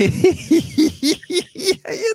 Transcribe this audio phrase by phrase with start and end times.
[0.08, 1.20] hit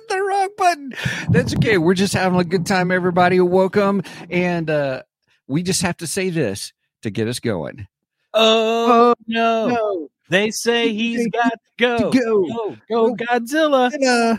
[0.08, 0.92] the wrong button.
[1.30, 1.78] That's okay.
[1.78, 3.38] We're just having a good time, everybody.
[3.38, 4.02] Welcome.
[4.28, 5.02] And uh,
[5.46, 6.72] we just have to say this
[7.02, 7.86] to get us going.
[8.34, 9.68] Oh, no.
[9.68, 10.08] no.
[10.28, 12.10] They say he's got to go.
[12.10, 12.76] Go.
[12.90, 13.92] Go, go Godzilla.
[14.00, 14.38] Yeah.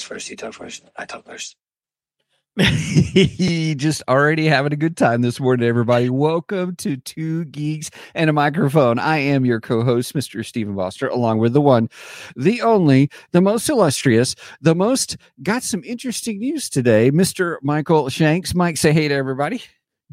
[0.00, 0.30] First?
[0.30, 0.84] You talk first.
[0.96, 1.56] I talk first.
[3.76, 6.10] just already having a good time this morning, everybody.
[6.10, 8.98] Welcome to Two Geeks and a Microphone.
[8.98, 10.44] I am your co host, Mr.
[10.44, 11.88] Stephen Foster, along with the one,
[12.36, 17.56] the only, the most illustrious, the most got some interesting news today, Mr.
[17.62, 18.54] Michael Shanks.
[18.54, 19.62] Mike, say hey to everybody.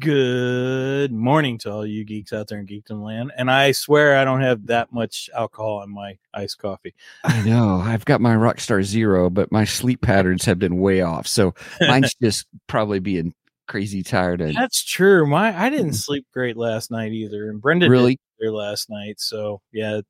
[0.00, 3.32] Good morning to all you geeks out there in geekdom land.
[3.36, 6.94] And I swear I don't have that much alcohol in my iced coffee.
[7.22, 7.76] I know.
[7.76, 11.26] I've got my Rockstar Zero, but my sleep patterns have been way off.
[11.26, 13.34] So mine's just probably being
[13.68, 14.40] crazy tired.
[14.40, 15.26] And That's true.
[15.26, 17.50] My I didn't sleep great last night either.
[17.50, 19.20] And Brenda really there last night.
[19.20, 20.00] So yeah,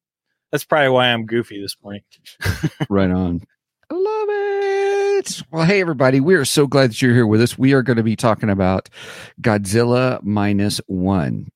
[0.52, 2.02] that's probably why I'm goofy this morning.
[2.88, 3.42] right on.
[3.90, 5.42] I love it.
[5.50, 6.20] Well, hey, everybody.
[6.20, 7.58] We are so glad that you're here with us.
[7.58, 8.88] We are going to be talking about
[9.40, 11.48] Godzilla minus one.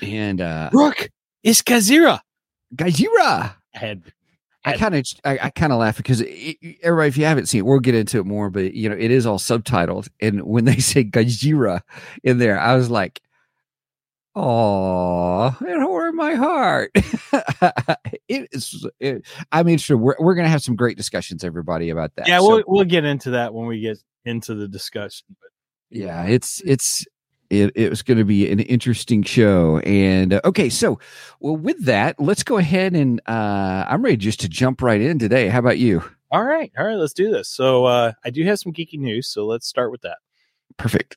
[0.00, 1.10] And, uh, Rook,
[1.42, 2.20] it's Kazira.
[2.74, 3.54] Gojira.
[3.74, 3.98] I
[4.64, 7.60] I kind of, I, I kind of laugh because it, everybody, if you haven't seen
[7.60, 10.08] it, we'll get into it more, but you know, it is all subtitled.
[10.20, 11.82] And when they say Gojira
[12.22, 13.20] in there, I was like,
[14.38, 16.90] Oh, it wore my heart.
[18.28, 18.86] it is.
[19.00, 22.28] It, I mean, sure, we're we're gonna have some great discussions, everybody, about that.
[22.28, 25.26] Yeah, So, we'll we'll get into that when we get into the discussion.
[25.40, 25.48] But
[25.88, 27.06] yeah, it's it's
[27.48, 29.78] it, it was going to be an interesting show.
[29.78, 30.98] And uh, okay, so
[31.40, 35.18] well, with that, let's go ahead and uh, I'm ready just to jump right in
[35.18, 35.48] today.
[35.48, 36.02] How about you?
[36.30, 37.48] all right, all right, let's do this.
[37.48, 40.18] So uh, I do have some geeky news, so let's start with that.
[40.76, 41.16] Perfect.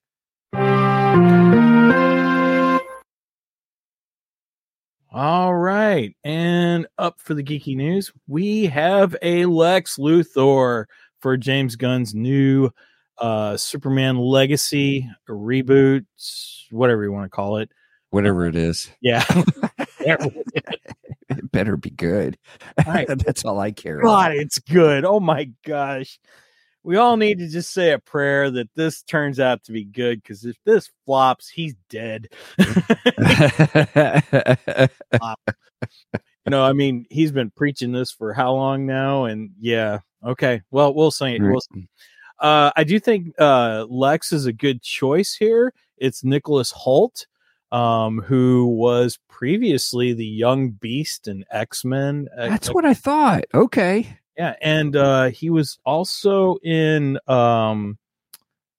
[5.11, 6.15] All right.
[6.23, 10.85] And up for the geeky news, we have a Lex Luthor
[11.19, 12.69] for James Gunn's new
[13.17, 16.05] uh Superman Legacy reboot,
[16.71, 17.69] whatever you want to call it.
[18.11, 19.23] Whatever it is, Yeah.
[19.99, 22.37] it better be good.
[22.87, 23.07] Right.
[23.25, 24.01] That's all I care.
[24.01, 24.37] God, about.
[24.37, 25.05] it's good.
[25.05, 26.19] Oh my gosh.
[26.83, 30.21] We all need to just say a prayer that this turns out to be good
[30.21, 32.29] because if this flops, he's dead.
[32.57, 32.65] you
[36.47, 39.25] know, I mean, he's been preaching this for how long now?
[39.25, 40.61] And yeah, okay.
[40.71, 41.37] Well, we'll see.
[41.37, 41.41] Right.
[41.41, 41.61] We'll.
[42.39, 45.73] Uh, I do think uh, Lex is a good choice here.
[45.97, 47.25] It's Nicholas Hoult,
[47.71, 52.29] um, who was previously the young beast in X Men.
[52.37, 53.43] That's what I thought.
[53.53, 54.17] Okay.
[54.37, 57.97] Yeah, and uh, he was also in um,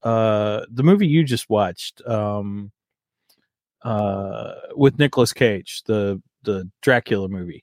[0.02, 2.72] uh, the movie you just watched um,
[3.82, 7.62] uh, with Nicolas Cage, the the Dracula movie.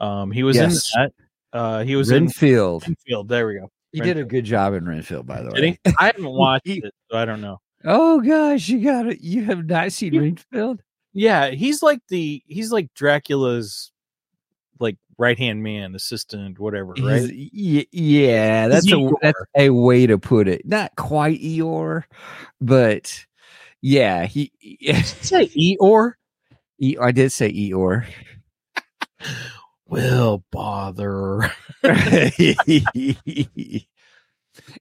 [0.00, 0.90] Um, he was Yes.
[0.96, 1.12] in that.
[1.52, 2.82] Uh, he was Renfield.
[2.84, 3.28] in Renfield.
[3.28, 3.70] There we go.
[3.92, 5.78] He did a good job in Renfield, by the way.
[5.84, 5.92] he?
[5.98, 7.60] I haven't watched He- it, so I don't know.
[7.84, 9.20] Oh gosh, you got it.
[9.20, 10.20] You have not seen Yeah.
[10.22, 10.82] Renfield?
[11.12, 13.92] Yeah, he's like the he's like Dracula's
[14.80, 17.30] like right hand man, assistant, whatever, right?
[17.30, 20.66] He's- yeah, that's a that's a way to put it.
[20.66, 22.04] Not quite Eeyore,
[22.60, 23.26] but
[23.82, 24.52] yeah, he.
[25.04, 26.14] Say Eeyore.
[26.78, 28.06] E- I did say Eeyore.
[29.88, 31.50] Will bother.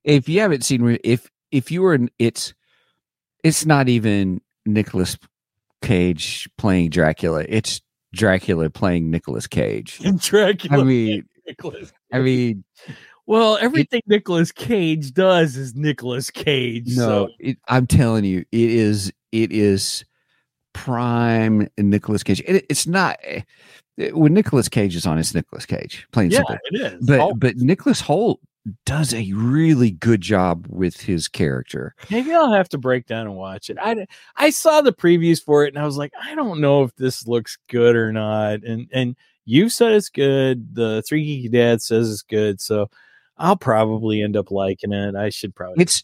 [0.04, 2.54] if you haven't seen, if if you were, in, it's
[3.44, 5.18] it's not even Nicolas
[5.82, 7.46] Cage playing Dracula.
[7.48, 7.82] It's
[8.16, 10.00] Dracula playing Nicolas Cage.
[10.18, 10.82] Dracula.
[10.82, 11.94] I mean, Nicholas.
[12.12, 12.64] I mean,
[13.28, 16.96] Well, everything Nicolas Cage does is Nicolas Cage.
[16.96, 20.06] no, So it, I'm telling you, it is it is
[20.74, 22.42] prime Nicolas Cage.
[22.46, 23.42] It, it's not eh,
[24.14, 25.18] when Nicolas Cage is on.
[25.18, 26.58] It's Nicolas Cage, plain yeah, simple.
[26.72, 27.06] it is.
[27.06, 28.38] But but Nicholas Hoult
[28.86, 31.96] does a really good job with his character.
[32.10, 33.78] maybe I'll have to break down and watch it.
[33.80, 36.96] I I saw the previews for it and I was like, I don't know if
[36.96, 38.64] this looks good or not.
[38.64, 39.16] And and
[39.46, 40.76] you said it's good.
[40.76, 42.60] The Three Geeky Dad says it's good.
[42.60, 42.90] So
[43.38, 45.16] I'll probably end up liking it.
[45.16, 45.82] I should probably.
[45.84, 46.04] It's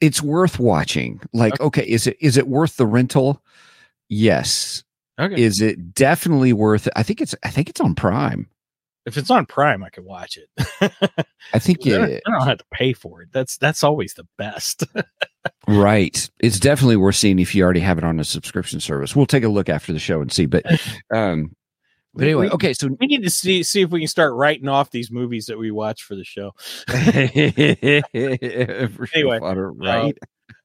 [0.00, 1.20] it's worth watching.
[1.32, 3.42] Like, okay, is it is it worth the rental?
[4.08, 4.82] Yes.
[5.18, 5.40] Okay.
[5.40, 6.92] Is it definitely worth it?
[6.96, 8.48] I think it's I think it's on Prime.
[9.06, 10.48] If it's on Prime, I could watch it.
[11.52, 13.28] I think I, don't, I don't have to pay for it.
[13.32, 14.84] That's that's always the best.
[15.68, 16.30] right.
[16.40, 19.16] It's definitely worth seeing if you already have it on a subscription service.
[19.16, 20.46] We'll take a look after the show and see.
[20.46, 20.64] But
[21.14, 21.54] um
[22.14, 24.68] but anyway, We- okay, so we need to see see if we can start writing
[24.68, 26.52] off these movies that we watch for the show.
[29.14, 30.18] Anyway, right?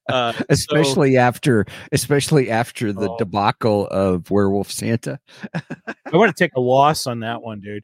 [0.09, 3.18] Uh, so- especially after especially after the Oh.
[3.18, 5.19] debacle of werewolf santa
[5.54, 7.83] I want to take a loss on that one, dude.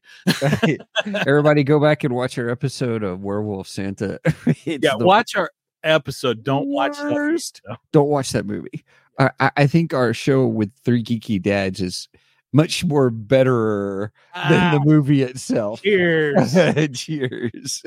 [1.27, 4.19] everybody go back and watch our episode of werewolf santa
[4.65, 5.51] Yeah, watch our
[5.83, 6.43] episode.
[6.43, 7.11] Don't watch that.
[7.11, 7.61] worst.
[7.91, 8.85] don't watch that movie
[9.19, 12.07] I, I think our show with three geeky dads is
[12.53, 16.53] much more better than Ah, the movie itself cheers.
[16.93, 17.83] cheers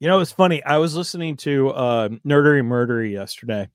[0.00, 0.62] You know, it's funny.
[0.62, 3.68] I was listening to uh, Nerdery Murdery yesterday,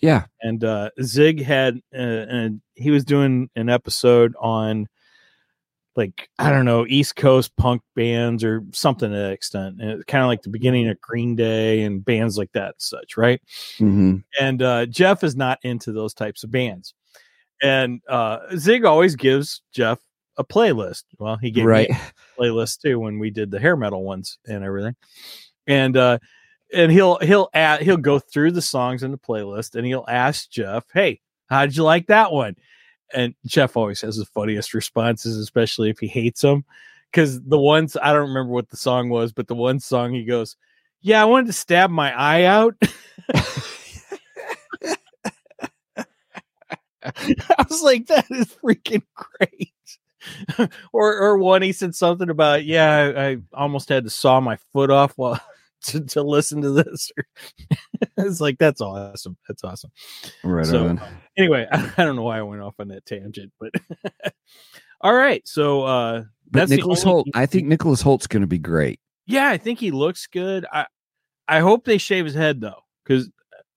[0.00, 4.88] yeah and uh, Zig had, uh, and he was doing an episode on,
[5.96, 10.04] like I don't know, East Coast punk bands or something to that extent, and it's
[10.04, 13.40] kind of like the beginning of Green Day and bands like that, and such, right?
[13.78, 16.94] hmm And uh, Jeff is not into those types of bands,
[17.62, 19.98] and uh, Zig always gives Jeff
[20.36, 21.04] a playlist.
[21.18, 21.90] Well, he gave me right
[22.38, 24.94] playlist too when we did the hair metal ones and everything.
[25.68, 26.18] And uh
[26.72, 30.50] and he'll he'll add he'll go through the songs in the playlist and he'll ask
[30.50, 32.56] Jeff, "Hey, how did you like that one?"
[33.14, 36.64] And Jeff always has the funniest responses, especially if he hates them.
[37.10, 40.24] Because the ones I don't remember what the song was, but the one song he
[40.24, 40.56] goes,
[41.00, 42.74] "Yeah, I wanted to stab my eye out."
[47.04, 49.72] I was like, "That is freaking great."
[50.92, 54.56] or or one he said something about yeah I, I almost had to saw my
[54.72, 55.40] foot off while
[55.86, 57.10] to, to listen to this.
[58.16, 59.36] It's like that's awesome.
[59.48, 59.90] That's awesome.
[60.42, 60.98] Right so on.
[60.98, 61.00] um,
[61.36, 63.72] anyway I, I don't know why i went off on that tangent but
[65.00, 68.46] all right so uh but that's nicholas only- hoult i think nicholas hoult's going to
[68.48, 68.98] be great.
[69.26, 70.66] Yeah i think he looks good.
[70.72, 70.86] I
[71.46, 73.30] i hope they shave his head though because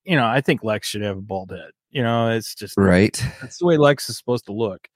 [0.06, 1.72] you know i think lex should have a bald head.
[1.92, 3.24] You know it's just right.
[3.42, 4.88] That's the way Lex is supposed to look.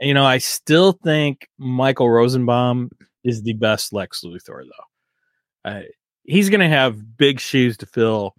[0.00, 2.90] And, you know, I still think Michael Rosenbaum
[3.24, 5.70] is the best Lex Luthor, though.
[5.70, 5.82] Uh,
[6.24, 8.34] he's going to have big shoes to fill.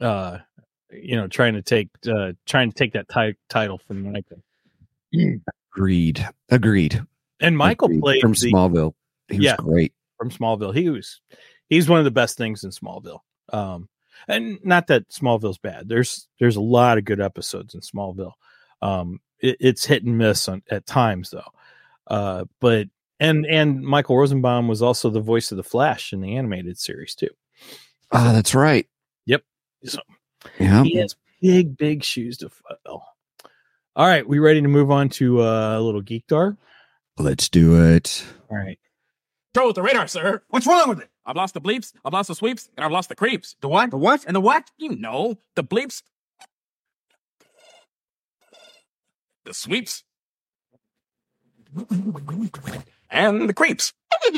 [0.00, 0.38] Uh,
[0.90, 4.42] you know, trying to take uh, trying to take that ti- title from Michael.
[5.74, 7.02] agreed agreed
[7.40, 8.00] And Michael Agreed.
[8.00, 8.94] played from the- smallville
[9.28, 9.56] he was Yeah.
[9.56, 10.74] great from Smallville.
[10.74, 11.20] He was
[11.68, 13.20] he's one of the best things in Smallville.
[13.52, 13.88] Um,
[14.28, 15.88] and not that Smallville's bad.
[15.88, 18.32] There's there's a lot of good episodes in Smallville.
[18.82, 21.50] Um, it, it's hit and miss on, at times though.
[22.06, 22.88] Uh, but
[23.20, 27.14] and and Michael Rosenbaum was also the voice of the Flash in the animated series
[27.14, 27.30] too.
[28.12, 28.86] ah that's right
[29.26, 29.42] Yep.
[29.84, 30.00] So
[30.58, 33.04] yeah he has big big shoes to fill.
[33.96, 36.56] All right, we ready to move on to uh, a little geekdar?
[37.16, 38.78] let's do it All right.
[39.52, 40.42] Control with the radar, sir.
[40.48, 41.08] What's wrong with it?
[41.24, 43.54] I've lost the bleeps, I've lost the sweeps, and I've lost the creeps.
[43.60, 43.90] The what?
[43.90, 44.24] The what?
[44.26, 44.68] And the what?
[44.78, 46.02] You know, the bleeps,
[49.44, 50.02] the sweeps,
[53.10, 53.92] and the creeps.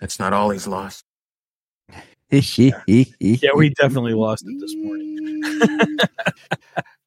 [0.00, 1.04] That's not all he's lost.
[2.30, 2.82] Yeah,
[3.56, 5.98] we definitely lost it this morning.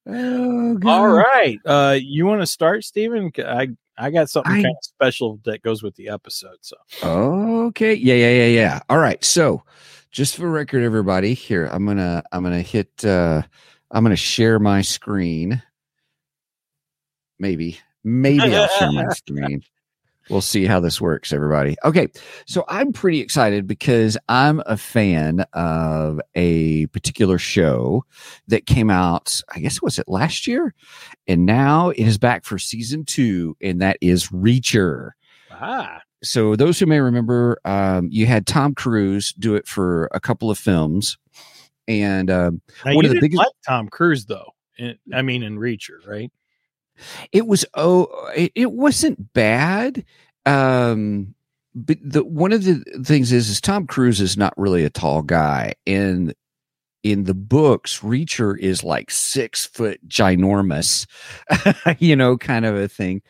[0.08, 0.90] oh, God.
[0.90, 1.60] All right.
[1.64, 3.32] Uh you want to start, Stephen?
[3.98, 6.58] I got something I- kind of special that goes with the episode.
[6.62, 7.94] So Okay.
[7.94, 8.80] Yeah, yeah, yeah, yeah.
[8.90, 9.24] All right.
[9.24, 9.62] So,
[10.10, 13.44] just for record, everybody, here I'm gonna I'm gonna hit uh
[13.92, 15.62] I'm gonna share my screen.
[17.38, 17.80] Maybe.
[18.04, 19.62] Maybe I'll share my screen.
[20.30, 21.76] We'll see how this works, everybody.
[21.84, 22.08] Okay.
[22.46, 28.06] So I'm pretty excited because I'm a fan of a particular show
[28.48, 30.74] that came out, I guess was it last year?
[31.28, 35.12] And now it is back for season two, and that is Reacher
[35.62, 40.20] ah, so those who may remember, um, you had Tom Cruise do it for a
[40.20, 41.18] couple of films,
[41.88, 44.54] and um, now One of the biggest- like Tom Cruise though.
[44.78, 46.32] In, I mean, in Reacher, right?
[47.32, 50.06] It was oh, it, it wasn't bad.
[50.46, 51.36] Um,
[51.74, 55.22] but the one of the things is, is Tom Cruise is not really a tall
[55.22, 56.34] guy, and
[57.04, 61.08] in the books, Reacher is like six foot ginormous,
[62.00, 63.22] you know, kind of a thing.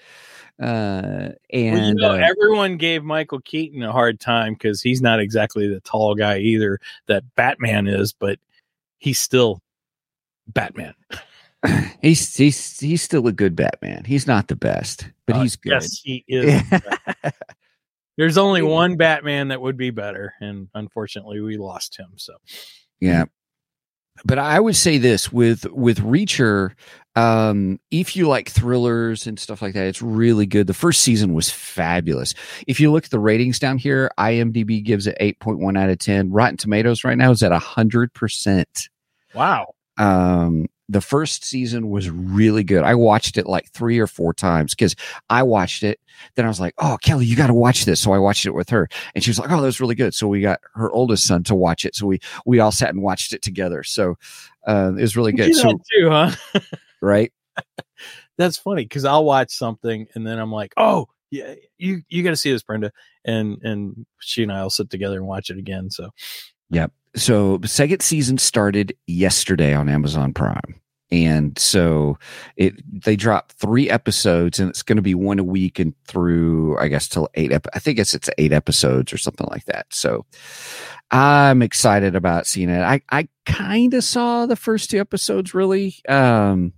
[0.62, 5.02] Uh, and well, you know, uh, everyone gave Michael Keaton a hard time because he's
[5.02, 8.38] not exactly the tall guy either that Batman is, but
[9.00, 9.62] he's still
[10.48, 10.94] Batman.
[12.02, 14.04] he's he's he's still a good Batman.
[14.06, 15.72] He's not the best, but Uh, he's good.
[15.74, 16.64] Yes, he is.
[16.72, 17.32] Yeah.
[18.18, 22.10] There's only one Batman that would be better, and unfortunately, we lost him.
[22.18, 22.34] So
[23.00, 23.26] Yeah.
[24.26, 26.74] But I would say this with with Reacher,
[27.16, 30.68] um, if you like thrillers and stuff like that, it's really good.
[30.68, 32.36] The first season was fabulous.
[32.68, 36.30] If you look at the ratings down here, IMDb gives it 8.1 out of 10.
[36.32, 38.66] Rotten Tomatoes right now is at 100%.
[39.34, 42.84] wow, Um, the first season was really good.
[42.84, 44.96] I watched it like three or four times because
[45.30, 46.00] I watched it.
[46.36, 48.54] Then I was like, "Oh, Kelly, you got to watch this." So I watched it
[48.54, 50.92] with her, and she was like, "Oh, that was really good." So we got her
[50.92, 51.96] oldest son to watch it.
[51.96, 53.84] So we we all sat and watched it together.
[53.84, 54.18] So
[54.68, 55.56] uh, it was really good.
[55.56, 56.32] So too, huh?
[57.02, 57.32] right,
[58.38, 62.32] That's funny because I'll watch something and then I'm like, oh yeah, you you got
[62.32, 62.92] to see this, Brenda,
[63.24, 65.90] and and she and I'll sit together and watch it again.
[65.90, 66.10] So
[66.70, 66.92] yep.
[67.16, 70.81] so the second season started yesterday on Amazon Prime.
[71.12, 72.18] And so
[72.56, 76.78] it they dropped three episodes and it's going to be one a week and through
[76.80, 79.88] I guess till eight ep- I think it's it's eight episodes or something like that.
[79.90, 80.26] So
[81.12, 82.82] I'm excited about seeing it.
[82.82, 86.74] I I kind of saw the first two episodes really um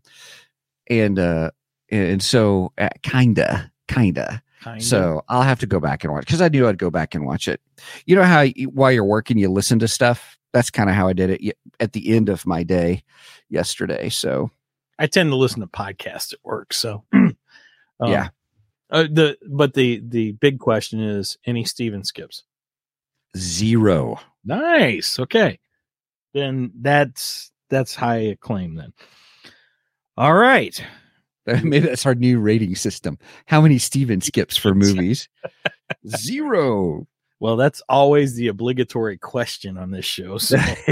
[0.89, 1.51] and uh
[1.89, 4.83] and so uh, kinda kinda kind of.
[4.83, 7.25] so I'll have to go back and watch because I knew I'd go back and
[7.25, 7.61] watch it.
[8.05, 10.37] You know how you, while you're working, you listen to stuff.
[10.53, 13.03] That's kind of how I did it at the end of my day
[13.49, 14.09] yesterday.
[14.09, 14.51] So
[14.99, 16.73] I tend to listen to podcasts at work.
[16.73, 17.35] So um,
[18.05, 18.29] Yeah.
[18.91, 22.43] Uh, the but the the big question is any Stephen skips.
[23.35, 24.19] zero.
[24.45, 25.17] Nice.
[25.19, 25.59] Okay.
[26.33, 28.93] Then that's that's high acclaim then.
[30.17, 30.79] All right.
[31.47, 33.17] Maybe that's our new rating system.
[33.47, 35.27] How many Stephen skips for movies?
[36.07, 37.07] zero.
[37.43, 40.37] Well, that's always the obligatory question on this show.
[40.37, 40.55] So,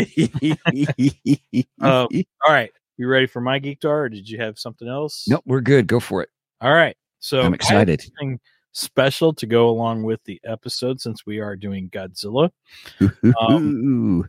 [1.79, 2.73] Um, all right.
[2.97, 3.85] You ready for my geekdar?
[3.85, 5.29] or did you have something else?
[5.29, 5.87] nope, we're good.
[5.87, 6.27] Go for it.
[6.59, 6.97] All right.
[7.19, 8.01] So I'm excited.
[8.01, 8.37] something
[8.73, 12.49] special to go along with the episode since we are doing Godzilla.
[13.01, 14.25] Ooh.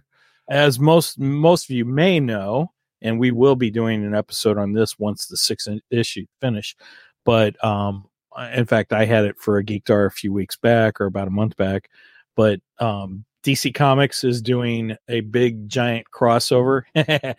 [0.48, 4.74] As most most of you may know, and we will be doing an episode on
[4.74, 6.76] this once the sixth in- issue finish.
[7.24, 8.04] But um,
[8.52, 11.32] in fact, I had it for a Geekdar a few weeks back or about a
[11.32, 11.90] month back.
[12.36, 16.82] But um, DC Comics is doing a big giant crossover.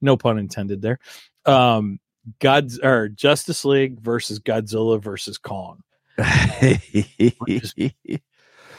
[0.00, 0.98] no pun intended there.
[1.44, 1.98] Um,
[2.40, 5.82] God's or Justice League versus Godzilla versus Kong.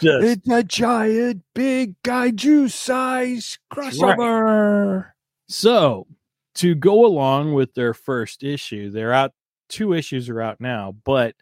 [0.02, 5.12] Just it's a giant, big kaiju size crossover.
[5.50, 6.08] So,
[6.56, 9.34] to go along with their first issue, they're out.
[9.68, 11.36] Two issues are out now, but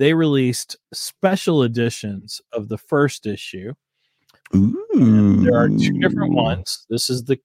[0.00, 3.74] they released special editions of the first issue.
[4.56, 5.42] Ooh.
[5.44, 6.86] There are two different ones.
[6.88, 7.38] This is the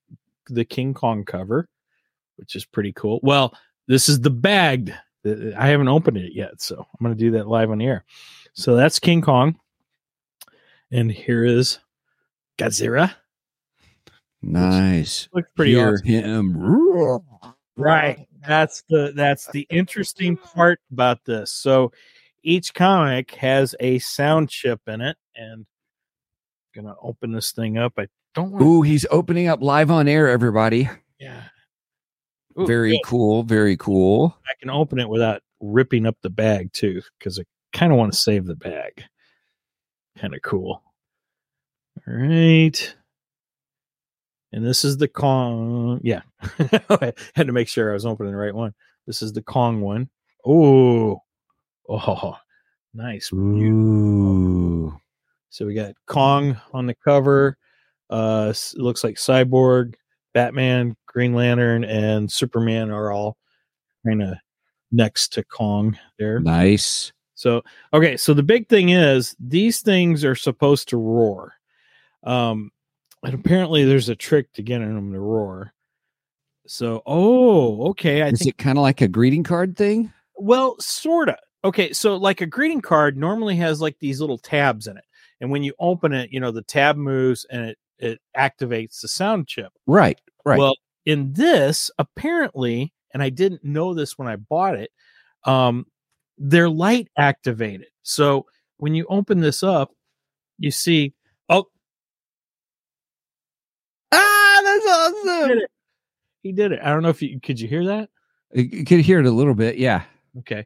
[0.49, 1.67] the King Kong cover,
[2.37, 3.19] which is pretty cool.
[3.23, 3.53] Well,
[3.89, 4.91] this is the bagged.
[5.25, 7.87] Uh, I haven't opened it yet, so I'm going to do that live on the
[7.87, 8.05] air.
[8.53, 9.59] So that's King Kong,
[10.93, 11.79] and here is
[12.57, 13.13] Godzilla.
[14.41, 15.27] Nice.
[15.33, 16.07] Looks pretty Hear awesome.
[16.07, 17.21] him.
[17.75, 18.29] Right.
[18.47, 21.51] That's the that's the interesting part about this.
[21.51, 21.91] So
[22.45, 25.65] each comic has a sound chip in it, and
[26.75, 27.93] I'm gonna open this thing up.
[27.97, 28.63] I don't want.
[28.63, 30.87] Ooh, he's opening up live on air, everybody.
[31.19, 31.41] Yeah.
[32.59, 33.01] Ooh, very good.
[33.03, 33.43] cool.
[33.43, 34.37] Very cool.
[34.45, 38.13] I can open it without ripping up the bag too, because I kind of want
[38.13, 39.03] to save the bag.
[40.17, 40.83] Kind of cool.
[42.07, 42.95] All right.
[44.53, 45.99] And this is the Kong.
[46.03, 46.21] Yeah.
[46.89, 48.73] I had to make sure I was opening the right one.
[49.07, 50.09] This is the Kong one.
[50.45, 51.21] Oh.
[51.89, 52.35] Oh.
[52.93, 53.31] Nice.
[53.33, 54.97] Ooh.
[55.49, 57.57] So we got Kong on the cover.
[58.09, 59.95] Uh looks like Cyborg,
[60.33, 63.37] Batman, Green Lantern, and Superman are all
[64.05, 64.35] kind of
[64.91, 66.39] next to Kong there.
[66.39, 67.11] Nice.
[67.35, 67.63] So
[67.93, 71.53] okay, so the big thing is these things are supposed to roar.
[72.23, 72.71] Um
[73.23, 75.73] and apparently there's a trick to getting them to roar.
[76.67, 78.21] So oh, okay.
[78.21, 80.13] I Is think it kind of like a greeting card thing?
[80.37, 81.37] well, sorta.
[81.65, 85.03] Okay, so like a greeting card normally has like these little tabs in it.
[85.41, 89.07] And when you open it, you know, the tab moves and it it activates the
[89.07, 89.73] sound chip.
[89.87, 90.19] Right.
[90.45, 90.59] Right.
[90.59, 94.91] Well, in this, apparently, and I didn't know this when I bought it,
[95.45, 95.87] um,
[96.37, 97.87] they're light activated.
[98.03, 98.45] So
[98.77, 99.91] when you open this up,
[100.59, 101.13] you see,
[101.49, 101.65] oh,
[104.11, 105.27] ah, that's awesome.
[105.27, 105.71] he did it.
[106.43, 106.79] He did it.
[106.83, 108.09] I don't know if you could you hear that?
[108.53, 109.77] You could hear it a little bit.
[109.77, 110.03] Yeah.
[110.39, 110.65] Okay.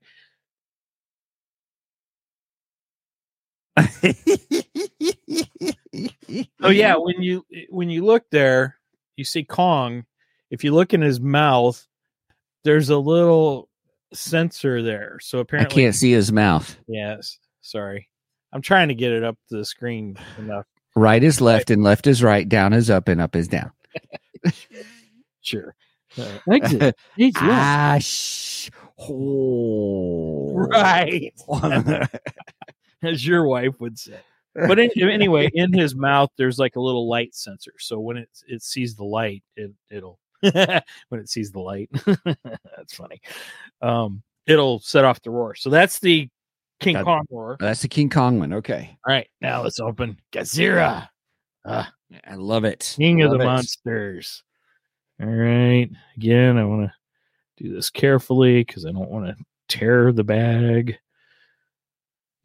[6.61, 8.77] Oh yeah, when you when you look there,
[9.15, 10.05] you see Kong.
[10.51, 11.85] If you look in his mouth,
[12.63, 13.69] there's a little
[14.13, 15.17] sensor there.
[15.21, 16.77] So apparently, I can't see his mouth.
[16.87, 18.07] Yes, sorry.
[18.53, 20.65] I'm trying to get it up to the screen enough.
[20.95, 22.47] Right is left and left is right.
[22.47, 23.71] Down is up and up is down.
[25.41, 25.75] Sure.
[26.17, 26.95] Uh, exit.
[27.19, 27.35] Exit.
[27.37, 28.69] Ah, sh-
[28.99, 30.53] oh.
[30.53, 31.33] right.
[33.03, 34.19] As your wife would say.
[34.55, 37.73] But in, anyway, in his mouth, there's like a little light sensor.
[37.79, 40.81] So when it it sees the light, it it'll when
[41.19, 41.89] it sees the light.
[42.25, 43.21] that's funny.
[43.81, 45.55] Um, it'll set off the roar.
[45.55, 46.29] So that's the
[46.79, 47.57] King Got- Kong roar.
[47.59, 48.53] That's the King Kong one.
[48.53, 48.97] Okay.
[49.05, 51.07] All right, now let's open Gojira.
[51.65, 51.91] Ah,
[52.25, 52.93] I love it.
[52.97, 53.45] King of the it.
[53.45, 54.43] monsters.
[55.21, 55.89] All right.
[56.15, 59.35] Again, I want to do this carefully because I don't want to
[59.67, 60.97] tear the bag.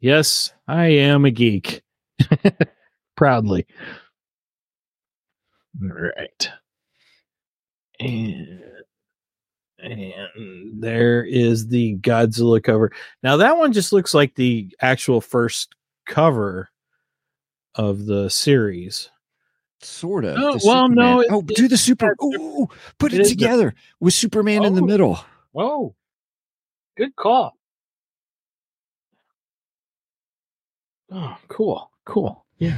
[0.05, 1.81] Yes, I am a geek.
[3.17, 3.65] Proudly.
[5.81, 6.49] All right.
[7.99, 8.61] And,
[9.79, 12.91] and there is the Godzilla cover.
[13.23, 15.73] Now, that one just looks like the actual first
[16.05, 16.69] cover
[17.73, 19.09] of the series.
[19.81, 20.37] Sort of.
[20.37, 22.15] Oh, the well, no, it- oh, do the super.
[22.21, 22.69] Oh,
[22.99, 24.85] put it it, is the- together with Superman in the Oh.
[24.85, 25.19] middle.
[25.51, 25.95] Whoa.
[26.95, 27.57] Good call.
[31.11, 31.89] Oh, cool.
[32.05, 32.45] Cool.
[32.57, 32.77] Yeah.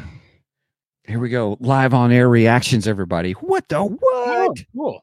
[1.05, 1.57] Here we go.
[1.59, 3.31] Live on air reactions, everybody.
[3.33, 4.57] What the Oh, what?
[4.75, 5.01] cool.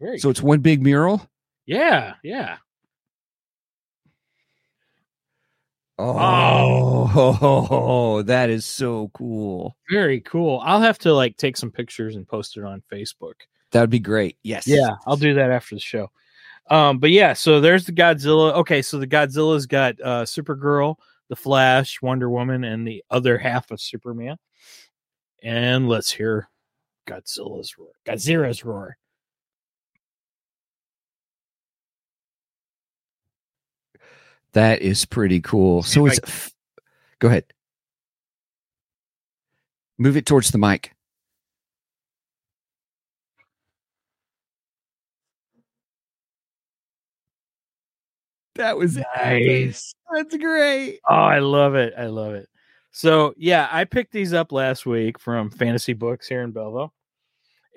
[0.00, 1.28] Very So it's one big mural.
[1.66, 2.56] Yeah, yeah.
[5.98, 9.76] Oh, that is so cool.
[9.90, 10.60] Very cool.
[10.64, 13.34] I'll have to like take some pictures and post it on Facebook.
[13.72, 14.36] That would be great.
[14.42, 14.66] Yes.
[14.66, 16.10] Yeah, I'll do that after the show.
[16.70, 18.52] Um, but yeah, so there's the Godzilla.
[18.54, 20.96] Okay, so the Godzilla's got uh Supergirl,
[21.28, 24.36] the Flash, Wonder Woman, and the other half of Superman.
[25.42, 26.48] And let's hear
[27.06, 27.92] Godzilla's roar.
[28.06, 28.96] Godzilla's roar.
[34.52, 35.82] That is pretty cool.
[35.82, 36.28] So if it's.
[36.28, 36.50] f-
[37.18, 37.44] Go ahead.
[39.98, 40.94] Move it towards the mic.
[48.54, 49.94] That was Nice.
[50.12, 51.00] That's great.
[51.08, 51.94] Oh, I love it.
[51.96, 52.48] I love it.
[52.90, 56.92] So yeah, I picked these up last week from Fantasy Books here in Belleville.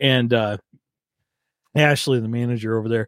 [0.02, 0.58] And uh
[1.76, 3.08] Ashley, the manager over there,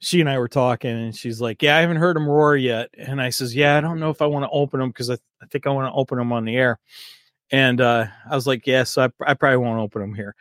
[0.00, 2.90] she and I were talking, and she's like, Yeah, I haven't heard them roar yet.
[2.98, 5.14] And I says, Yeah, I don't know if I want to open them because I,
[5.42, 6.78] I think I want to open them on the air.
[7.52, 10.34] And uh I was like, Yes, yeah, so I, I probably won't open them here.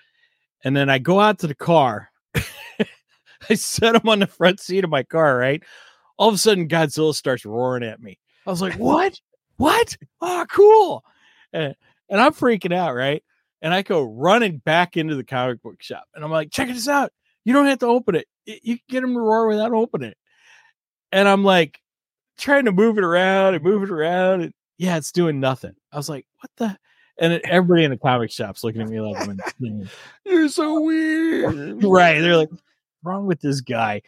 [0.63, 2.11] And then I go out to the car.
[3.49, 5.63] I set them on the front seat of my car, right?
[6.19, 8.19] All of a sudden, Godzilla starts roaring at me.
[8.45, 9.19] I was like, What?
[9.57, 9.97] What?
[10.21, 11.03] Oh, cool.
[11.51, 11.73] And,
[12.09, 13.23] and I'm freaking out, right?
[13.61, 16.03] And I go running back into the comic book shop.
[16.13, 17.11] And I'm like, check this out.
[17.43, 18.27] You don't have to open it.
[18.45, 20.17] You can get him to roar without opening it.
[21.11, 21.81] And I'm like
[22.37, 24.41] trying to move it around and move it around.
[24.41, 25.73] And yeah, it's doing nothing.
[25.91, 26.77] I was like, what the?
[27.21, 29.27] And everybody in the comic shop's looking at me like.
[30.25, 31.83] You're so weird.
[31.83, 32.19] right.
[32.21, 32.63] They're like, "What's
[33.03, 34.03] wrong with this guy?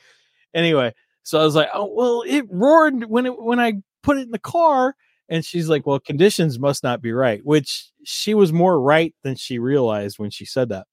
[0.53, 4.21] Anyway, so I was like, oh well, it roared when it when I put it
[4.21, 4.95] in the car.
[5.29, 9.35] And she's like, well, conditions must not be right, which she was more right than
[9.35, 10.87] she realized when she said that.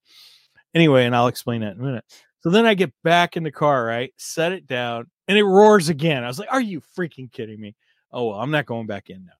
[0.75, 2.05] Anyway, and I'll explain that in a minute.
[2.41, 4.13] So then I get back in the car, right?
[4.17, 6.23] Set it down, and it roars again.
[6.23, 7.75] I was like, "Are you freaking kidding me?"
[8.13, 9.33] Oh well, I'm not going back in now.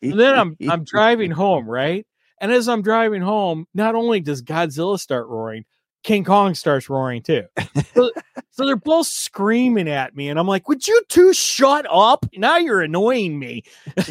[0.00, 2.06] Then I'm I'm driving home, right?
[2.40, 5.64] And as I'm driving home, not only does Godzilla start roaring,
[6.02, 7.44] King Kong starts roaring too.
[7.94, 8.10] So,
[8.52, 12.24] so they're both screaming at me, and I'm like, "Would you two shut up?
[12.34, 13.64] Now you're annoying me."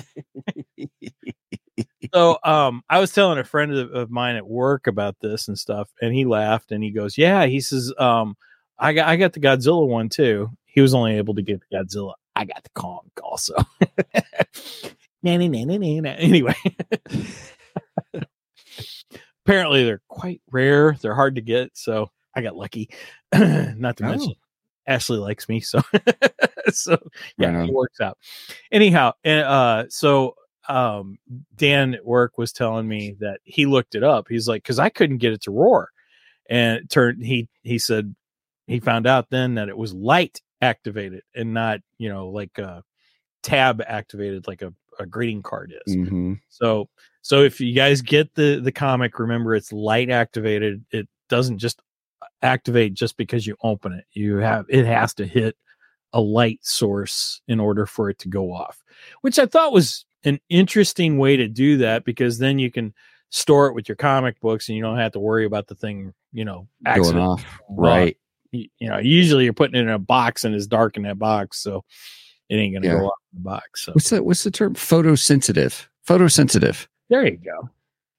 [2.13, 5.57] so um I was telling a friend of, of mine at work about this and
[5.57, 8.35] stuff, and he laughed and he goes, Yeah, he says, um,
[8.77, 10.49] I got I got the Godzilla one too.
[10.65, 12.13] He was only able to get the Godzilla.
[12.35, 13.55] I got the Kong also.
[15.21, 16.09] Na, na, na, na, na.
[16.11, 16.55] Anyway.
[19.49, 20.95] Apparently they're quite rare.
[21.01, 22.89] They're hard to get, so I got lucky.
[23.33, 24.09] Not to Oh.
[24.09, 24.33] mention
[24.85, 25.81] Ashley likes me, so
[26.71, 26.97] so
[27.39, 28.17] yeah, Right it works out.
[28.71, 30.35] Anyhow, and uh so
[30.67, 31.17] um
[31.55, 34.27] Dan at work was telling me that he looked it up.
[34.29, 35.89] He's like, because I couldn't get it to roar.
[36.47, 38.13] And it turned he he said
[38.67, 42.83] he found out then that it was light activated and not, you know, like a
[43.41, 45.95] tab activated like a, a greeting card is.
[45.95, 46.39] Mhm.
[46.49, 46.87] So
[47.21, 50.83] so if you guys get the the comic, remember it's light activated.
[50.91, 51.81] It doesn't just
[52.21, 54.05] uh, activate just because you open it.
[54.13, 55.55] You have it has to hit
[56.13, 58.83] a light source in order for it to go off.
[59.21, 62.93] Which I thought was an interesting way to do that because then you can
[63.29, 66.13] store it with your comic books and you don't have to worry about the thing,
[66.33, 67.45] you know, Going off.
[67.69, 68.17] Right.
[68.51, 71.19] you you know, usually you're putting it in a box and it's dark in that
[71.19, 71.59] box.
[71.61, 71.83] So
[72.49, 72.99] it ain't gonna Yeah.
[73.01, 73.85] go off in the box.
[73.85, 74.73] So What's the what's the term?
[74.73, 75.85] Photosensitive.
[76.07, 76.87] Photosensitive.
[77.09, 77.69] There you go.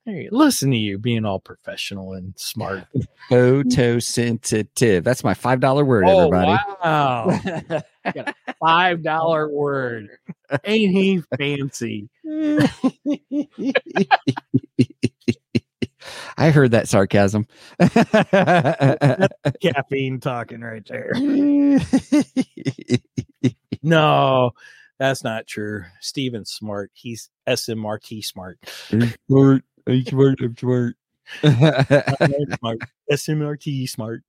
[0.06, 2.84] There you listen to you being all professional and smart.
[3.30, 5.04] Photosensitive.
[5.04, 6.58] That's my five dollar word, oh, everybody.
[6.82, 7.40] Oh,
[7.72, 7.82] wow.
[8.60, 10.08] Five dollar word.
[10.64, 12.08] Ain't he fancy?
[16.36, 17.46] I heard that sarcasm.
[19.62, 21.12] Caffeine talking right there.
[23.82, 24.52] No,
[25.00, 25.84] that's not true.
[26.02, 26.90] Stephen's smart.
[26.92, 28.58] He's SMRT smart.
[28.68, 29.64] smart.
[29.86, 30.36] I'm smart.
[30.36, 30.94] I'm smart.
[31.42, 32.78] I'm smart.
[33.10, 34.22] SMRT smart.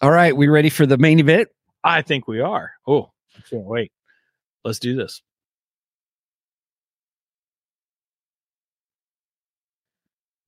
[0.00, 1.50] All right, we ready for the main event?
[1.84, 2.72] I think we are.
[2.86, 3.92] Oh, I can't wait.
[4.64, 5.20] Let's do this.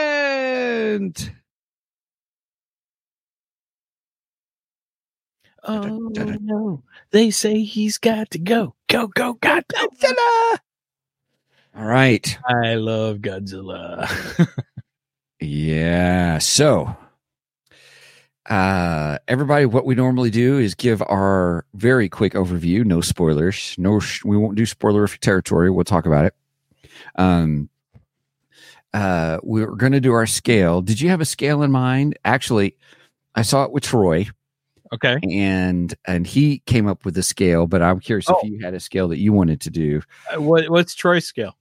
[5.70, 6.84] Oh no.
[7.12, 8.76] They say he's got to go.
[8.88, 9.68] Go, go, got.
[9.68, 10.58] Godzilla.
[11.76, 12.38] All right.
[12.48, 14.08] I love Godzilla.
[15.42, 16.40] Yeah.
[16.40, 16.96] So,
[18.50, 22.84] uh, everybody, what we normally do is give our very quick overview.
[22.84, 23.76] No spoilers.
[23.78, 25.72] No, sh- we won't do spoiler territory.
[25.72, 26.36] We'll talk about it.
[27.16, 27.70] Um,
[28.94, 30.82] uh, we're going to do our scale.
[30.82, 32.18] Did you have a scale in mind?
[32.26, 32.76] Actually,
[33.36, 34.28] I saw it with Troy,
[34.94, 35.18] okay.
[35.32, 37.68] and and he came up with a scale.
[37.68, 38.40] But I'm curious Oh.
[38.42, 40.02] if you had a scale that you wanted to do.
[40.34, 41.56] Uh, What what's Troy's scale?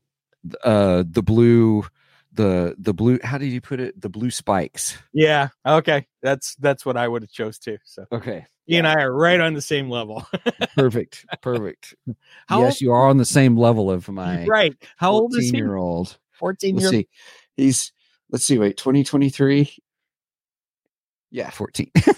[0.64, 1.84] Uh, the blue,
[2.32, 3.18] the the blue.
[3.22, 4.00] How did you put it?
[4.00, 4.96] The blue spikes.
[5.12, 5.48] Yeah.
[5.66, 6.06] Okay.
[6.22, 7.78] That's that's what I would have chose too.
[7.84, 8.46] So Okay.
[8.66, 10.26] he and I are right on the same level.
[10.76, 11.26] Perfect.
[11.42, 11.94] Perfect.
[12.46, 14.74] How yes, you are on the same level of my right.
[14.96, 15.56] How old is he?
[15.56, 16.18] year old.
[16.32, 17.08] 14 Let's.
[17.56, 17.92] He's
[18.30, 19.76] let's see, wait, 2023.
[21.30, 21.90] Yeah, 14.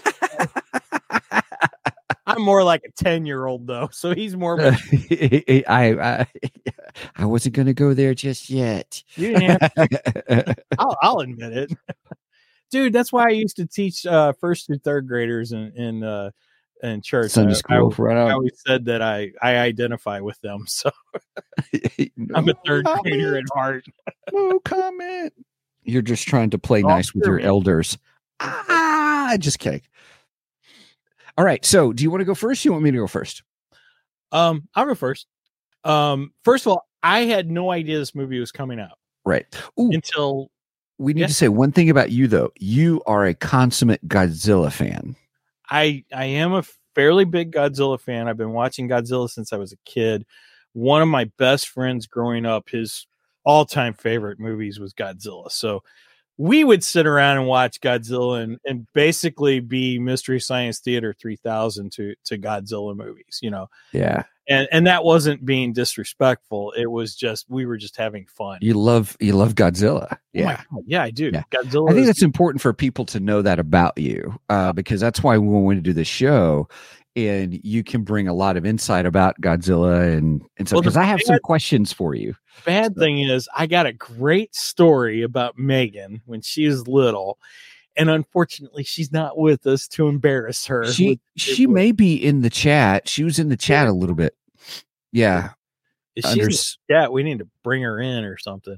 [2.37, 3.88] I'm more like a 10 year old though.
[3.93, 4.77] So he's more I.
[5.69, 6.27] I
[7.16, 9.03] I wasn't gonna go there just yet.
[9.16, 11.73] You didn't have to- I'll, I'll admit it.
[12.71, 16.31] Dude, that's why I used to teach uh first through third graders in in uh
[16.83, 17.31] in church.
[17.31, 17.95] Sunday I- school.
[17.99, 20.64] I, right I always said that I I identify with them.
[20.66, 20.90] So
[22.35, 23.87] I'm a third No grader at heart.
[24.33, 25.33] No comment.
[25.85, 27.47] You're just trying to play Oh, nice with your man.
[27.47, 27.99] elders.
[28.40, 29.83] Ah, just kidding.
[31.40, 31.64] All right.
[31.64, 32.66] So, do you want to go first?
[32.66, 33.42] You want me to go first?
[34.31, 35.26] Um, I'll go first.
[35.85, 39.46] Um, first of all, I had no idea this movie was coming out Right.
[39.81, 40.50] Ooh, until
[40.98, 42.53] we need to say one thing about you, though.
[42.59, 45.16] You are a consummate Godzilla fan.
[45.70, 46.62] I I am a
[46.94, 48.29] fairly big Godzilla fan.
[48.29, 50.26] I've been watching Godzilla since I was a kid.
[50.74, 53.07] One of my best friends growing up, his
[53.46, 55.50] all-time favorite movies was Godzilla.
[55.50, 55.83] So
[56.40, 61.92] we would sit around and watch Godzilla and, and basically be Mystery Science Theater 3000
[61.92, 63.66] to to Godzilla movies, you know.
[63.92, 64.22] Yeah.
[64.48, 66.72] And and that wasn't being disrespectful.
[66.76, 68.59] It was just we were just having fun.
[68.62, 70.09] You love you love Godzilla.
[70.12, 70.62] Oh Yeah.
[70.72, 71.31] God, yeah, I do.
[71.33, 71.42] Yeah.
[71.50, 75.22] Godzilla I think that's important for people to know that about you, uh, because that's
[75.22, 76.68] why we want to do the show,
[77.14, 80.96] and you can bring a lot of insight about Godzilla and and so Well, because
[80.96, 82.35] I have some questions for you.
[82.64, 87.38] bad thing is I got a great story about Megan when she was little.
[87.96, 90.90] And unfortunately, she's not with us to embarrass her.
[90.90, 93.09] She with- she may be in the chat.
[93.09, 94.35] She was in the chat a little bit.
[95.12, 95.50] Yeah.
[96.14, 98.76] if she's yeah, we need to bring her in or something.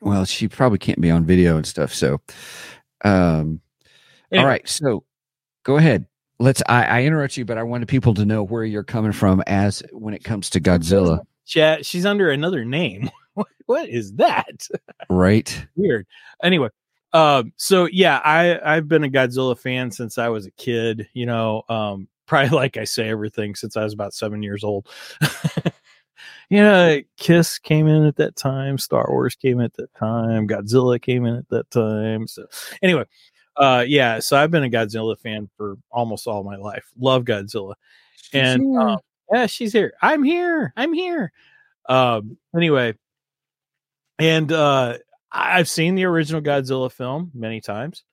[0.00, 1.94] well, she probably can't be on video and stuff.
[1.94, 2.20] So,
[3.04, 3.60] um,
[4.30, 4.68] Anyway, all right.
[4.68, 5.04] So,
[5.64, 6.06] go ahead.
[6.38, 6.62] Let's.
[6.68, 9.82] I, I interrupt you, but I wanted people to know where you're coming from as
[9.92, 13.10] when it comes to Godzilla, Chat, she's under another name.
[13.66, 14.66] what is that?
[15.08, 15.66] right?
[15.76, 16.06] Weird.
[16.42, 16.68] Anyway,
[17.12, 21.08] um, so yeah, I I've been a Godzilla fan since I was a kid.
[21.14, 24.88] You know, um, probably like I say everything since I was about seven years old.
[26.50, 28.78] yeah, Kiss came in at that time.
[28.78, 30.46] Star Wars came at that time.
[30.46, 32.26] Godzilla came in at that time.
[32.26, 32.46] So
[32.82, 33.04] anyway,
[33.56, 36.86] uh, yeah, so I've been a Godzilla fan for almost all my life.
[36.98, 37.74] Love Godzilla,
[38.32, 38.80] and here.
[38.80, 38.98] um,
[39.32, 39.94] yeah, she's here.
[40.02, 40.72] I'm here.
[40.76, 41.32] I'm here.
[41.88, 42.94] Um, anyway,
[44.18, 44.98] and uh,
[45.30, 48.04] I've seen the original Godzilla film many times,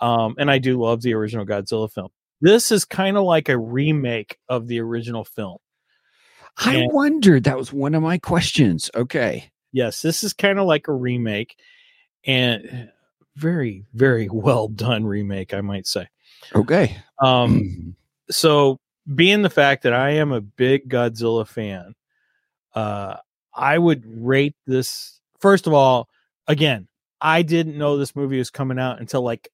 [0.00, 2.08] um, and I do love the original Godzilla film.
[2.40, 5.58] This is kind of like a remake of the original film.
[6.56, 7.44] I and- wondered.
[7.44, 8.90] That was one of my questions.
[8.94, 9.50] Okay.
[9.72, 11.56] Yes, this is kind of like a remake,
[12.24, 12.90] and
[13.36, 16.08] very, very well done remake, I might say.
[16.54, 16.96] Okay.
[17.22, 17.96] Um,
[18.30, 18.78] so
[19.14, 21.94] being the fact that I am a big Godzilla fan,
[22.74, 23.16] uh,
[23.54, 25.20] I would rate this.
[25.40, 26.08] First of all,
[26.52, 26.86] again,
[27.20, 29.48] I didn't know this movie was coming out until like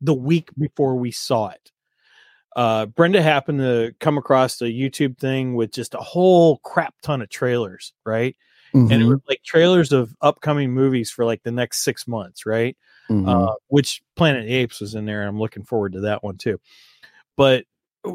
[0.00, 1.70] the week before we saw it.
[2.56, 7.22] Uh, Brenda happened to come across a YouTube thing with just a whole crap ton
[7.22, 8.34] of trailers, right?
[8.74, 12.46] And it Mhm, was like trailers of upcoming movies for like the next six months,
[12.46, 12.76] right?
[13.10, 13.50] mhm.
[13.50, 15.20] uh, which Planet of the Apes was in there.
[15.20, 16.60] And I'm looking forward to that one too.
[17.36, 17.64] But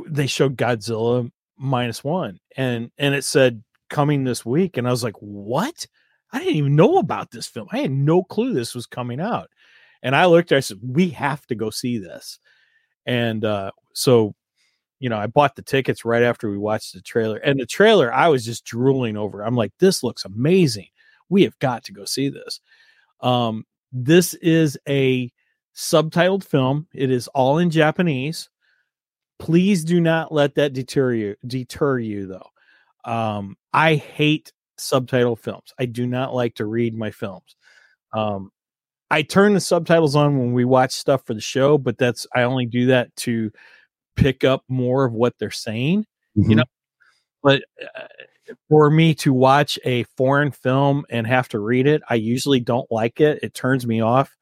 [0.07, 5.03] they showed Godzilla minus one, and and it said coming this week, and I was
[5.03, 5.87] like, what?
[6.33, 7.67] I didn't even know about this film.
[7.71, 9.49] I had no clue this was coming out.
[10.01, 12.39] And I looked, I said, we have to go see this.
[13.05, 14.35] And uh, so,
[14.99, 17.37] you know, I bought the tickets right after we watched the trailer.
[17.37, 19.41] And the trailer, I was just drooling over.
[19.41, 20.87] I'm like, this looks amazing.
[21.29, 22.59] We have got to go see this.
[23.21, 25.31] Um, this is a
[25.75, 26.87] subtitled film.
[26.93, 28.49] It is all in Japanese.
[29.39, 31.35] Please do not let that deter you.
[31.45, 32.49] Deter you though.
[33.11, 35.73] Um, I hate subtitle films.
[35.79, 37.55] I do not like to read my films.
[38.13, 38.51] Um,
[39.11, 42.43] I turn the subtitles on when we watch stuff for the show, but that's I
[42.43, 43.51] only do that to
[44.15, 46.05] pick up more of what they're saying
[46.37, 46.57] Mhm.
[46.57, 46.63] know,
[47.43, 47.63] but
[47.97, 48.07] uh,
[48.69, 52.91] for me to watch a foreign film and have to read it, I usually don't
[52.91, 53.39] like it.
[53.43, 54.35] It turns me off.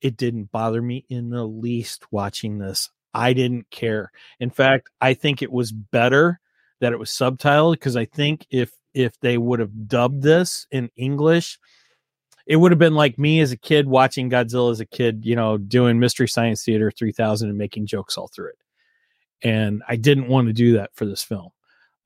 [0.00, 2.90] It didn't bother me in the least watching this.
[3.14, 4.12] I didn't care.
[4.40, 6.40] In fact, I think it was better
[6.80, 10.90] that it was subtitled because I think if if they would have dubbed this in
[10.96, 11.58] English,
[12.46, 15.36] it would have been like me as a kid watching Godzilla as a kid, you
[15.36, 18.58] know, doing Mystery Science Theater 3000 and making jokes all through it.
[19.42, 21.50] And I didn't want to do that for this film.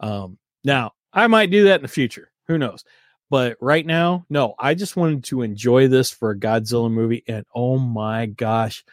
[0.00, 2.30] Um, now, I might do that in the future.
[2.48, 2.84] Who knows?
[3.30, 7.22] But right now, no, I just wanted to enjoy this for a Godzilla movie.
[7.28, 8.84] And oh my gosh,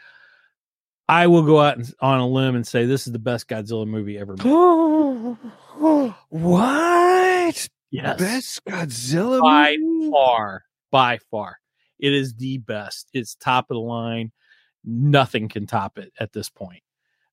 [1.08, 3.86] I will go out and, on a limb and say this is the best Godzilla
[3.86, 4.46] movie ever made.
[6.28, 7.68] what?
[7.90, 8.18] Yes.
[8.18, 10.10] Best Godzilla By movie?
[10.10, 11.58] far, by far.
[11.98, 13.08] It is the best.
[13.12, 14.32] It's top of the line.
[14.84, 16.82] Nothing can top it at this point.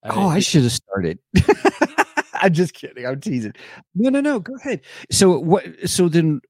[0.04, 1.20] Uh, Oh, I should have started.
[2.34, 3.06] I'm just kidding.
[3.06, 3.54] I'm teasing.
[3.96, 4.40] No, no, no.
[4.40, 4.82] Go ahead.
[5.12, 5.64] So what?
[5.90, 6.42] So then,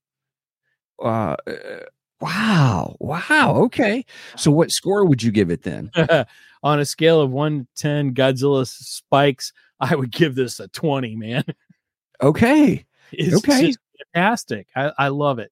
[1.02, 1.54] uh, uh,
[2.20, 3.54] wow, wow.
[3.64, 4.04] Okay.
[4.36, 5.90] So what score would you give it then?
[6.62, 11.14] on a scale of 1 to 10 Godzilla spikes, I would give this a 20,
[11.16, 11.44] man.
[12.22, 12.84] Okay.
[13.12, 13.68] It's Okay.
[13.68, 13.78] just
[14.12, 14.68] fantastic.
[14.74, 15.50] I, I love it.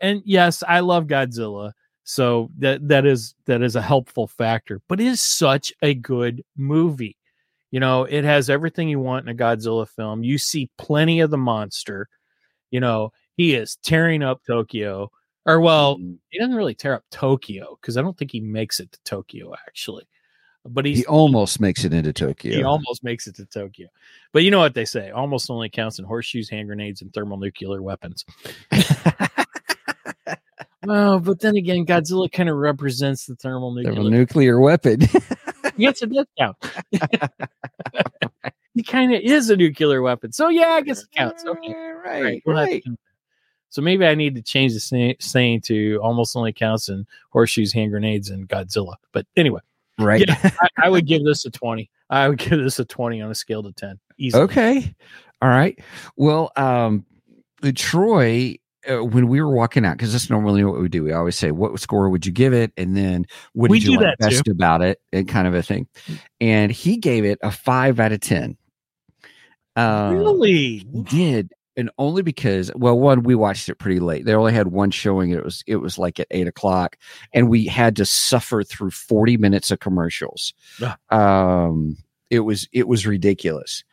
[0.00, 1.72] And yes, I love Godzilla.
[2.04, 6.42] So that that is that is a helpful factor, but it is such a good
[6.56, 7.16] movie.
[7.70, 10.24] You know, it has everything you want in a Godzilla film.
[10.24, 12.08] You see plenty of the monster.
[12.70, 15.10] You know, he is tearing up Tokyo.
[15.46, 16.14] Or well, mm-hmm.
[16.30, 19.54] he doesn't really tear up Tokyo because I don't think he makes it to Tokyo
[19.66, 20.04] actually.
[20.66, 22.54] But he's he almost makes it into Tokyo.
[22.54, 23.88] he almost makes it to Tokyo.
[24.32, 25.10] But you know what they say?
[25.10, 28.24] Almost only counts in horseshoes, hand grenades, and thermonuclear weapons.
[30.88, 34.00] Oh, but then again, Godzilla kind of represents the thermonuclear.
[34.00, 35.00] a nuclear weapon.
[35.76, 36.56] yes, it does count.
[38.74, 40.32] he kind of is a nuclear weapon.
[40.32, 41.44] So yeah, I guess it counts.
[41.44, 41.74] Okay.
[41.74, 42.22] Right.
[42.22, 42.82] Right, we'll Right.
[43.68, 47.92] So maybe I need to change the saying to almost only counts in horseshoes, hand
[47.92, 48.94] grenades, and Godzilla.
[49.12, 49.60] But anyway,
[49.98, 50.24] Right.
[50.26, 50.50] Yeah.
[50.62, 51.90] I, I would give this a 20.
[52.10, 53.98] I would give this a 20 on a scale to 10.
[54.18, 54.42] Easily.
[54.44, 54.94] Okay.
[55.42, 55.78] All right.
[56.16, 57.04] Well, um,
[57.74, 58.56] Troy,
[58.90, 61.02] uh, when we were walking out, because that's normally what we do.
[61.04, 63.98] We always say, "What score would you give it?" And then, "What We did you
[63.98, 64.36] do like that too.
[64.36, 65.86] best about it?" And kind of a thing.
[66.40, 68.56] And he gave it a five out of ten.
[69.76, 70.80] Um, really?
[71.04, 74.24] Did, and only because, well, one, we watched it pretty late.
[74.24, 75.30] They only had one showing.
[75.30, 76.96] It was it was like at eight o'clock,
[77.32, 80.52] and we had to suffer through forty minutes of commercials.
[80.82, 80.96] Ah.
[81.66, 81.96] Um,
[82.28, 83.84] it was it was ridiculous.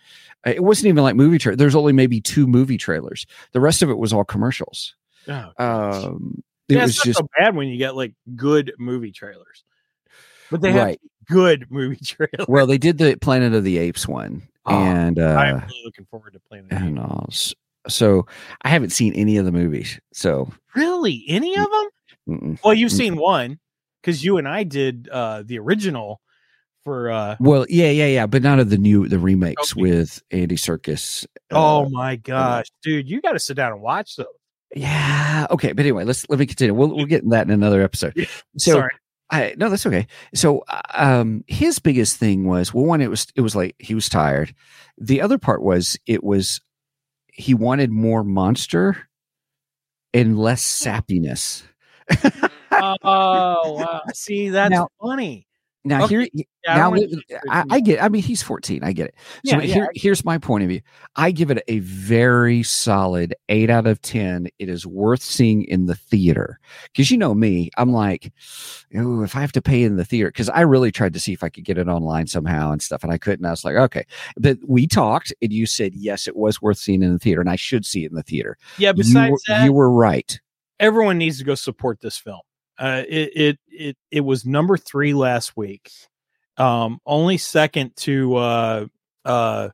[0.45, 1.55] Uh, It wasn't even like movie trailer.
[1.55, 3.25] There's only maybe two movie trailers.
[3.51, 4.95] The rest of it was all commercials.
[5.27, 5.51] Oh.
[5.57, 9.63] Um, it yeah, was just so bad when you get like good movie trailers,
[10.51, 11.01] but they have right.
[11.29, 12.47] good movie trailers.
[12.47, 16.05] Well, they did the Planet of the Apes one, Oh, and I'm uh, really looking
[16.11, 17.21] forward to playing and uh,
[17.88, 18.26] so
[18.62, 20.00] I haven't seen any of the movies.
[20.13, 21.89] So Really, any of them?
[22.30, 22.60] mm-mm.
[22.63, 22.97] Well, you've Mm.
[22.97, 23.60] seen one
[24.02, 26.21] because you and I did uh the original
[26.84, 27.10] for.
[27.10, 29.82] uh well, yeah, yeah, yeah, but not of the new the remakes Okay.
[29.82, 31.26] with Andy Serkis.
[31.52, 34.28] Oh my gosh, dude, you got to sit down and watch those.
[34.76, 36.73] yeah, okay, but anyway, let's let me continue.
[36.73, 38.28] We'll we'll get in that in another episode.
[38.58, 38.91] So Sorry.
[39.30, 40.08] I no, that's okay.
[40.36, 43.95] So uh, um his biggest thing was well one it was it was like he
[43.95, 44.54] was tired.
[44.97, 46.62] The other part was it was
[47.38, 48.97] he wanted more monster
[50.13, 50.89] and less hmm.
[50.89, 51.63] sappiness.
[52.71, 54.02] oh wow!
[54.13, 55.46] See, that's Now- funny.
[55.88, 56.15] Now Okay.
[56.15, 56.93] here Yeah, now
[57.50, 59.15] I, I get I mean he's 14 i get it.
[59.45, 60.82] So Yeah, yeah, here's my point of view.
[61.15, 65.86] I give it a very solid 8 out of 10 it is worth seeing in
[65.86, 66.60] the theater.
[66.91, 68.32] Because you know me i'm like
[68.95, 71.34] Ooh, if i have to pay in the theater because i really tried to see
[71.34, 73.45] if i could get it online somehow and stuff and i couldn't.
[73.45, 74.06] I was like okay.
[74.38, 77.50] But we talked and you said yes it was worth seeing in the theater and
[77.50, 78.58] i should see it in the theater.
[78.78, 78.91] Yeah.
[78.91, 80.39] Besides were- that, you were right.
[80.80, 82.41] everyone needs to go support this film.
[82.77, 85.91] Uh, it, it it it was number three last week.
[86.57, 88.85] Um, only second to uh
[89.25, 89.69] uh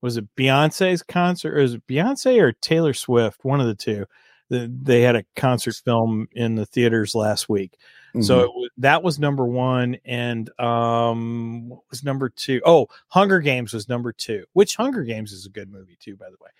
[0.00, 3.44] was it Beyonce's concert or is it Beyonce or Taylor Swift?
[3.44, 4.06] One of the two.
[4.50, 7.76] The, they had a concert film in the theaters last week.
[8.22, 8.64] So Mhm.
[8.64, 12.62] it that was number one, and um, what was number two?
[12.64, 14.44] Oh, Hunger Games was number two.
[14.54, 16.50] Which Hunger Games is a good movie too, by the way.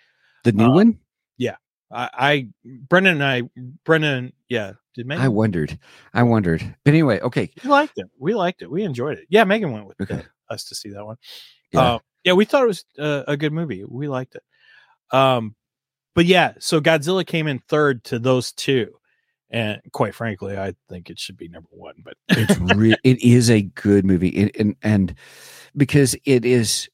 [0.44, 0.98] the new uh, one
[1.90, 2.48] I, I
[2.88, 3.42] Brendan and I,
[3.84, 5.24] Brendan, yeah, did Megan?
[5.24, 5.78] i wondered
[6.12, 8.06] i wondered but anyway okay we liked it.
[8.18, 8.70] We liked it.
[8.70, 9.26] We enjoyed it.
[9.28, 10.16] Yeah, Megan went with Okay.
[10.50, 11.16] uh, us to see that one.
[11.72, 11.80] Yeah.
[11.80, 13.84] Uh, yeah, we thought it was uh, a good movie.
[13.86, 14.42] We liked it.
[15.16, 15.54] Um,
[16.14, 18.92] but yeah, so Godzilla came in third to those two,
[19.50, 21.94] and quite frankly, I think it should be number one.
[22.04, 25.14] But it's re- it is a good movie and, and and
[25.76, 26.88] because it is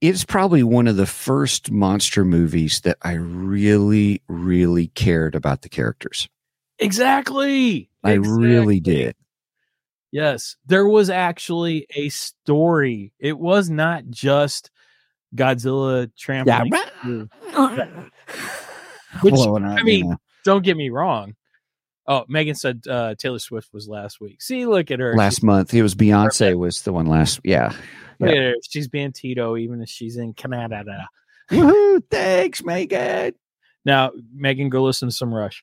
[0.00, 5.68] it's probably one of the first monster movies that I really really cared about the
[5.68, 6.28] characters.
[6.78, 9.16] exactly, I really did.
[10.10, 13.12] Yes, there was actually a story.
[13.18, 14.70] It was not just
[15.34, 16.72] Godzilla trampling.
[17.02, 17.28] through.
[19.22, 21.34] Which, I mean, don't get me wrong.
[22.08, 24.40] Oh, Megan said uh, Taylor Swift was last week.
[24.40, 25.14] See, look at her.
[25.14, 27.74] last month it was Beyonce was the one last yeah.
[28.18, 28.54] Her.
[28.68, 31.06] She's being Tito, even if she's in Canada.
[31.50, 33.34] Woohoo, thanks Megan.
[33.84, 35.62] Now, Megan, go listen to some Rush.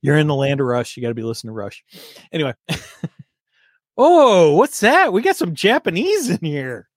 [0.00, 0.96] You're in the land of Rush.
[0.96, 1.84] You got to be listening to Rush.
[2.32, 2.54] Anyway.
[3.96, 5.12] oh, what's that?
[5.12, 6.88] We got some Japanese in here.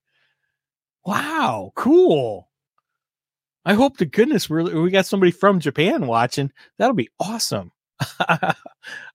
[1.05, 2.48] Wow, cool.
[3.69, 6.51] I hope to goodness we're, we got somebody from Japan watching.
[6.79, 7.71] That'll be awesome.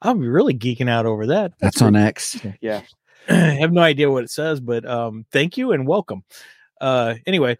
[0.01, 1.55] I'll be really geeking out over that.
[1.59, 2.39] That's on X.
[2.61, 2.83] yeah
[3.29, 6.23] i have no idea what it says but um thank you and welcome
[6.83, 7.57] uh anyway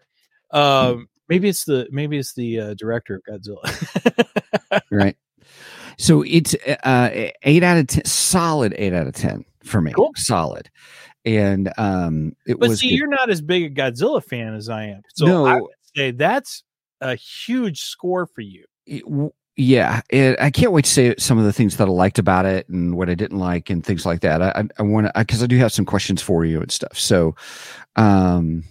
[0.51, 5.17] um maybe it's the maybe it's the uh, director of godzilla right
[5.97, 7.09] so it's uh
[7.41, 10.11] eight out of ten solid eight out of ten for me Cool.
[10.15, 10.69] solid
[11.25, 12.97] and um it but was see good.
[12.99, 15.45] you're not as big a godzilla fan as i am so No.
[15.47, 16.63] i would say that's
[17.01, 18.65] a huge score for you.
[18.85, 19.03] It-
[19.57, 22.45] yeah it, i can't wait to say some of the things that i liked about
[22.45, 24.41] it and what i didn't like and things like that.
[24.41, 26.97] I i, want to because I, do have some questions for you and stuff.
[26.99, 27.35] So
[27.95, 28.63] um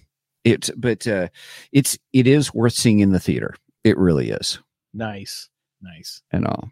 [0.43, 1.29] it but uh
[1.71, 3.55] it's it is worth seeing in the theater.
[3.83, 4.59] It really is.
[4.93, 5.49] Nice
[5.81, 6.21] nice.
[6.31, 6.69] And all.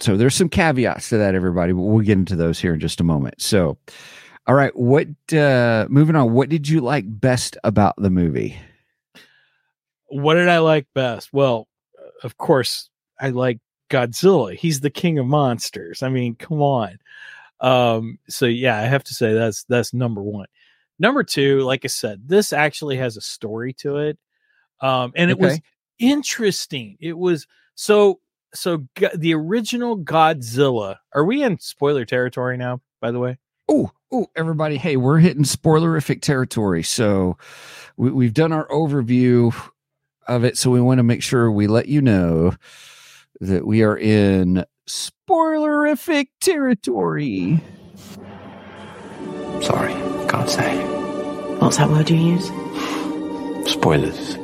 [0.00, 3.00] So there's some caveats to that everybody but we'll get into those here in just
[3.00, 3.40] a moment.
[3.40, 3.78] So
[4.48, 8.58] all right what uh moving on what did you like best about the movie
[10.08, 11.30] what did i like best?
[11.32, 11.68] Well
[12.22, 12.90] of course
[13.20, 13.58] i like
[13.90, 14.54] godzilla.
[14.54, 16.02] He's the king of monsters.
[16.02, 16.98] I mean come on.
[17.60, 20.46] Um so yeah i have to say that's that's number one.
[20.98, 24.18] Number two like i said this actually has a story to it
[24.80, 25.60] um and it was
[25.98, 26.96] interesting.
[27.00, 28.20] It was so
[28.54, 33.38] so Go- the original godzilla are we in spoiler territory now by the way?
[33.68, 34.78] Oh, oh, everybody!
[34.78, 36.82] Hey, we're hitting spoilerific territory.
[36.82, 37.36] So
[37.98, 39.54] we, we've done our overview
[40.28, 40.56] of it.
[40.56, 42.54] So we want to make sure we let you know
[43.40, 47.60] that we are in spoilerific territory.
[49.62, 49.92] Sorry,
[50.28, 50.84] can't say.
[51.58, 52.46] What's that word you use?
[53.70, 54.36] Spoilers.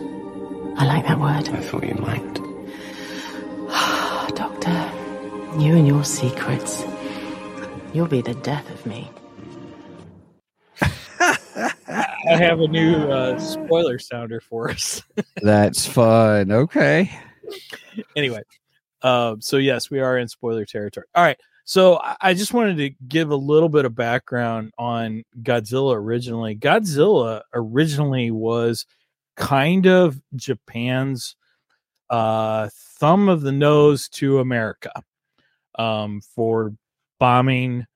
[0.77, 1.49] I like that word.
[1.49, 2.35] I thought you might.
[4.35, 4.91] Doctor,
[5.59, 6.85] you and your secrets.
[7.93, 9.09] You'll be the death of me.
[11.57, 15.03] I have a new uh spoiler sounder for us
[15.43, 16.51] That's fun.
[16.51, 17.11] Okay.
[18.17, 18.43] anyway
[19.03, 22.91] um so yes we are in spoiler territory all right so I- just wanted to
[23.09, 28.87] give a little bit of background on godzilla originally godzilla originally was
[29.37, 31.37] kind of japan's
[32.11, 34.93] uh thumb of the nose to america
[35.79, 36.75] um for
[37.21, 37.87] bombing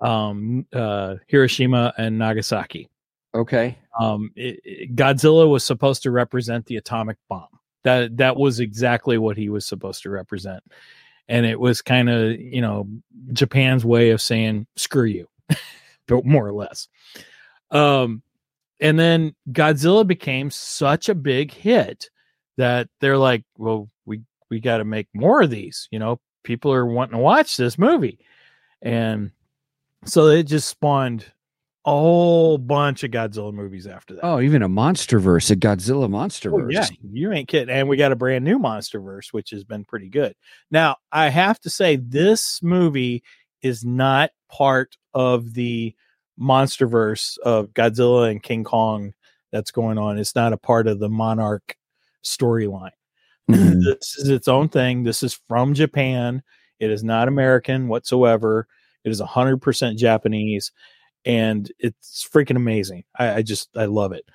[0.00, 2.88] um uh hiroshima and nagasaki
[3.34, 3.76] Okay.
[3.98, 7.48] um it, it- godzilla was supposed to represent the atomic bomb.
[7.82, 10.62] That that was exactly what he was supposed to represent.
[11.28, 12.88] And it was kind of you know
[13.32, 15.28] japan's way of saying screw you.
[16.06, 16.88] But more or less.
[17.70, 18.22] Um
[18.80, 22.10] and then godzilla became such a big hit
[22.58, 24.20] that they're like well we
[24.50, 25.88] we got to make more of these.
[25.90, 28.18] You know people are wanting to watch this movie.
[28.82, 29.30] And
[30.04, 31.24] so it just spawned
[31.86, 34.24] a whole bunch of Godzilla movies after that.
[34.24, 36.64] Oh, even a MonsterVerse, a Godzilla MonsterVerse.
[36.64, 37.74] Oh, yeah, you ain't kidding.
[37.74, 40.34] And we got a brand new MonsterVerse, which has been pretty good.
[40.70, 43.22] Now, I have to say, this movie
[43.62, 45.94] is not part of the
[46.40, 49.12] MonsterVerse of Godzilla and King Kong
[49.52, 50.18] that's going on.
[50.18, 51.76] It's not a part of the Monarch
[52.24, 52.90] storyline.
[53.50, 53.82] Mhm.
[53.84, 55.02] this is its own thing.
[55.02, 56.42] This is from Japan.
[56.80, 58.66] It is not American whatsoever.
[59.04, 60.72] It is 100% Japanese
[61.24, 63.04] and it's freaking amazing.
[63.18, 64.28] I, I just, I love it.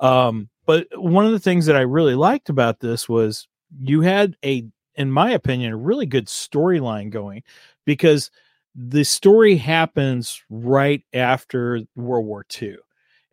[0.00, 3.48] Um, but one of the things that I really liked about this was
[3.80, 7.42] you had a, in my opinion, a really good storyline going
[7.84, 8.30] because
[8.74, 12.76] the story happens right after World War II.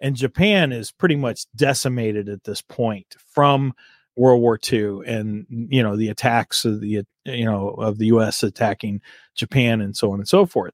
[0.01, 3.73] And Japan is pretty much decimated at this point from
[4.15, 8.43] World War II and you know the attacks of the you know of the US
[8.43, 9.01] attacking
[9.33, 10.73] Japan and so on and so forth.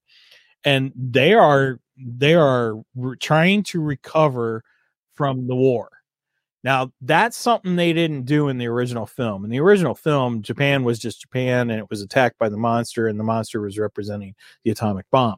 [0.64, 4.64] And they are they are re- trying to recover
[5.14, 5.90] from the war.
[6.64, 9.46] Now, that's something they didn't do in the original film.
[9.46, 13.08] In the original film, Japan was just Japan and it was attacked by the monster,
[13.08, 14.34] and the monster was representing
[14.64, 15.36] the atomic bomb.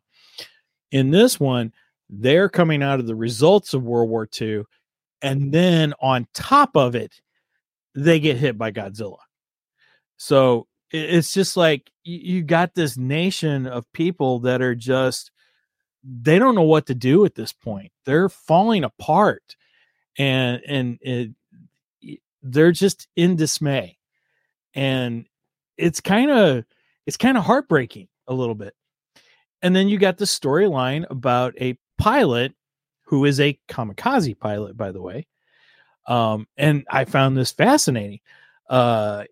[0.92, 1.74] In this one,
[2.10, 4.64] they're coming out of the results of World War II,
[5.22, 7.20] and then on top of it,
[7.94, 9.18] they get hit by Godzilla.
[10.16, 15.32] So it's just like you, you got this nation of people that are just
[16.08, 17.92] they don't know what to do at this point.
[18.06, 19.56] They're falling apart,
[20.18, 21.32] and and it,
[22.42, 23.98] they're just in dismay,
[24.74, 25.28] and
[25.78, 26.64] it's kind of
[27.06, 28.74] it's kind of heartbreaking a little bit.
[29.62, 32.54] And then you got the storyline about a pilot
[33.04, 35.28] who is a kamikaze pilot, by the way.
[36.08, 38.20] Um, and I found this fascinating.
[38.70, 39.26] Uh,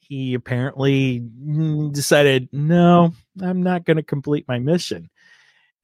[0.00, 5.10] he apparently mm, decided, no, I'm not going to complete my mission,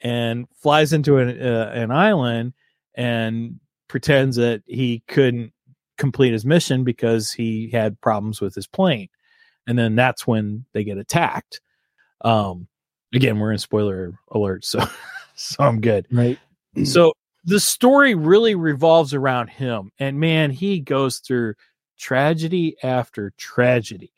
[0.00, 2.54] and flies into an uh, an island
[2.94, 5.52] and pretends that he couldn't
[5.98, 9.08] complete his mission because he had problems with his plane,
[9.66, 11.60] and then that's when they get attacked.
[12.22, 12.68] Um,
[13.14, 14.80] again, we're in spoiler alert, so
[15.34, 16.06] so I'm good.
[16.10, 16.38] Right.
[16.84, 17.12] So
[17.44, 21.54] the story really revolves around him, and man, he goes through
[21.98, 24.12] tragedy after tragedy,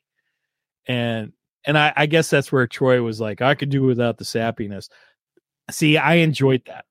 [0.86, 1.32] and
[1.64, 4.88] and I, I guess that's where Troy was like, I could do without the sappiness.
[5.70, 6.84] See, I enjoyed that,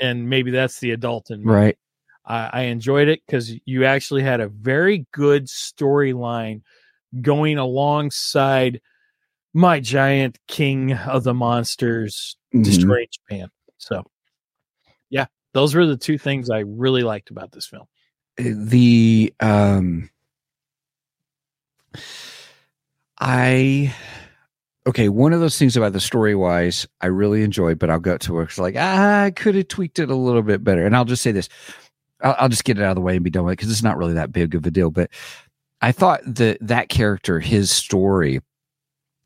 [0.00, 1.50] and maybe that's the adult in me.
[1.52, 1.78] Right.
[2.24, 6.62] I, I enjoyed it because you actually had a very good storyline
[7.20, 8.80] going alongside
[9.54, 12.64] my giant king of the monsters Mhm.
[12.64, 13.48] destroying Japan.
[13.78, 14.02] So,
[15.08, 17.86] yeah, those were the two things I really liked about this film.
[18.38, 20.10] the um
[23.18, 23.94] I
[24.86, 28.16] okay, one of those things about the story wise, I really enjoyed, but I'll go
[28.16, 28.50] to work.
[28.50, 30.86] It's like, I could have tweaked it a little bit better.
[30.86, 31.48] And I'll just say this.
[32.22, 33.70] I'll, I'll just get it out of the way and be done with it because
[33.70, 34.90] it's not really that big of a deal.
[34.90, 35.10] But
[35.80, 38.40] I thought that that character, his story,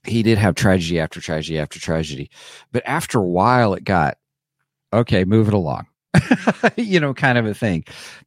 [0.05, 2.31] he did have tragedy after tragedy after tragedy.
[2.73, 4.17] But after a while, it got
[4.93, 5.87] okay, move it along.
[6.77, 7.85] you know, kind of a thing.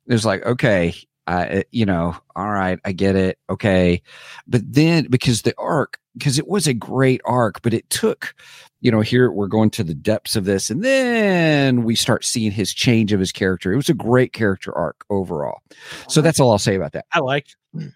[0.08, 0.94] It was like, okay,
[1.28, 3.40] I, eh, you know, all right, I get it.
[3.50, 4.02] Okay.
[4.48, 8.36] But then because the arc, because it was a great arc, but it took,
[8.82, 10.70] you know, here we're going to the depths of this.
[10.70, 13.72] And then we start seeing his change of his character.
[13.72, 15.62] It was a great character arc overall.
[16.08, 16.22] So uh-huh.
[16.22, 17.06] that's all I'll say about that.
[17.12, 17.56] I liked.
[17.74, 17.88] Hmm.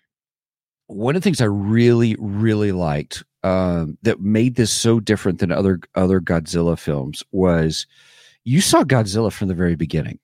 [0.87, 5.51] One of the things I really, really liked um, that made this so different than
[5.51, 7.85] other other Godzilla films was
[8.45, 10.19] you saw Godzilla from the very beginning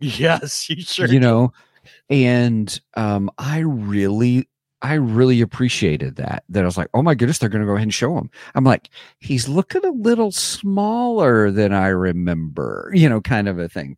[0.00, 1.06] Yes, you sure.
[1.06, 1.52] you know
[2.10, 4.48] and um i really
[4.82, 7.82] i really appreciated that that i was like oh my goodness they're gonna go ahead
[7.82, 13.20] and show him i'm like he's looking a little smaller than i remember you know
[13.20, 13.96] kind of a thing.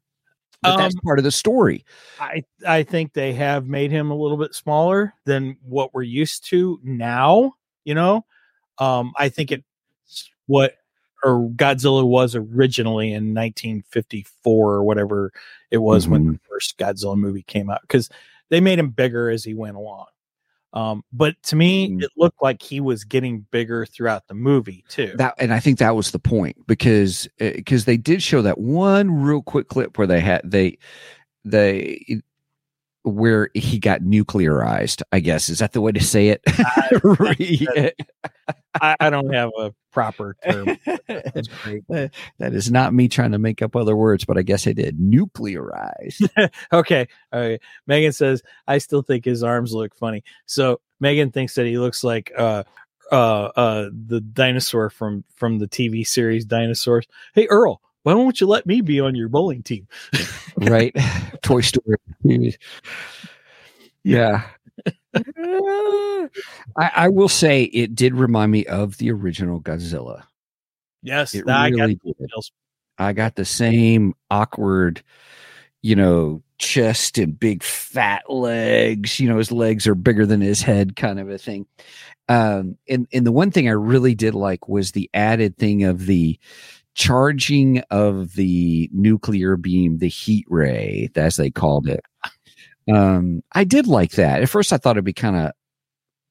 [0.63, 1.85] But that's Um, part of the story.
[2.19, 6.45] I I think they have made him a little bit smaller than what we're used
[6.51, 7.55] to now.
[7.85, 8.25] You know,
[8.79, 10.75] um, I think it's what
[11.25, 15.33] or Godzilla was originally in 1954 or whatever
[15.71, 18.09] it was when the first Godzilla movie came out because
[18.51, 20.07] they made him bigger as he went along.
[20.75, 22.03] Um, but to me, Mhm.
[22.03, 25.13] it looked like he was getting bigger throughout the movie too.
[25.17, 29.11] that and i think that was the point because because they did show that one
[29.23, 30.77] real quick clip where they had they
[31.45, 32.21] they
[33.09, 36.43] where he got nuclearized i guess is that the way to say it
[37.39, 37.91] Yeah.
[38.81, 40.77] I, I don't have a proper term.
[42.39, 44.99] That is not me trying to make up other words, but I guess I did.
[44.99, 46.29] Nuclearized.
[46.73, 47.07] okay.
[47.33, 47.61] All right.
[47.87, 50.23] Megan says, I still think his arms look funny.
[50.47, 52.65] So Megan thinks that he looks like uh
[53.11, 57.07] uh uh the dinosaur from from the TV series Dinosaurs.
[57.35, 59.87] Hey Earl, why don't you let me be on your bowling team?
[60.57, 60.95] right?
[61.43, 61.97] Toy Story.
[64.05, 64.47] Yeah.
[65.27, 66.29] I,
[66.77, 70.23] I will say it did remind me of the original Godzilla.
[71.03, 72.31] Yes, It I got really the did.
[72.99, 75.03] I got the same awkward,
[75.83, 79.21] you know, chest and big fat legs.
[79.21, 81.67] You know, his legs are bigger than his head, kind of a thing.
[82.29, 86.07] Um, and and the one thing I really did like was the added thing of
[86.07, 86.39] the
[86.99, 92.05] charging of the nuclear beam, the heat ray, as they called it.
[92.93, 94.43] Um, I did like that.
[94.43, 95.53] At first, I thought it'd be kind of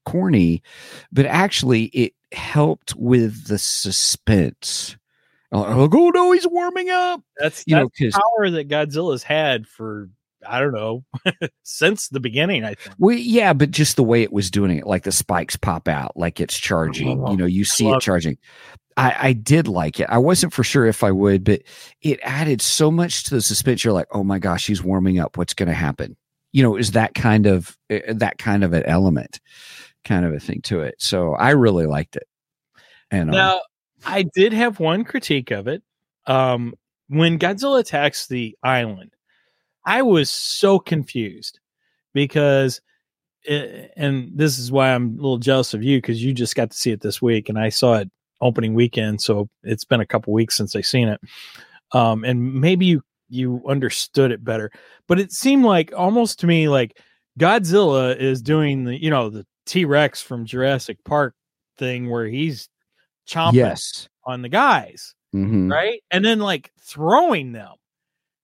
[0.06, 0.62] corny,
[1.12, 4.98] but actually, it helped with the suspense.
[5.52, 7.24] Like, oh no, he's warming up.
[7.38, 10.10] That's You know, that's power that Godzilla's had for
[10.46, 11.04] I don't know
[11.64, 12.64] since the beginning.
[12.64, 12.96] I think.
[12.98, 16.16] well, yeah, but just the way it was doing it, like the spikes pop out,
[16.16, 17.26] like it's charging.
[17.28, 18.02] You know, you see it it.
[18.02, 18.38] charging.
[18.98, 20.08] I, I did like it.
[20.10, 21.62] I wasn't for sure if I would, but
[22.02, 23.84] it added so much to the suspense.
[23.84, 25.38] You're like, oh my gosh, he's warming up.
[25.38, 26.18] What's going to happen?
[26.52, 29.40] You know, is that kind of uh, that kind of an element,
[30.04, 30.96] kind of a thing to it.
[30.98, 32.28] So I really liked it.
[33.12, 33.62] And um, Now,
[34.06, 35.84] I did have one critique of it.
[36.26, 36.74] Um,
[37.08, 39.12] when Godzilla attacks the island,
[39.88, 41.60] I was so confused
[42.14, 42.82] because,
[43.44, 46.70] it, and this is why I'm a little jealous of you because you just got
[46.72, 48.10] to see it this week and I saw it
[48.42, 49.22] opening weekend.
[49.22, 51.22] So it's been a couple weeks since I've seen it.
[51.94, 54.72] Um, and maybe you, you understood it better,
[55.08, 57.00] but it seemed like almost to me like
[57.40, 61.34] Godzilla is doing the, you know, the T Rex from Jurassic Park
[61.78, 62.68] thing where he's
[63.28, 65.72] chomping yes, on the guys, Mhm.
[65.72, 66.02] right?
[66.12, 67.74] And then like throwing them.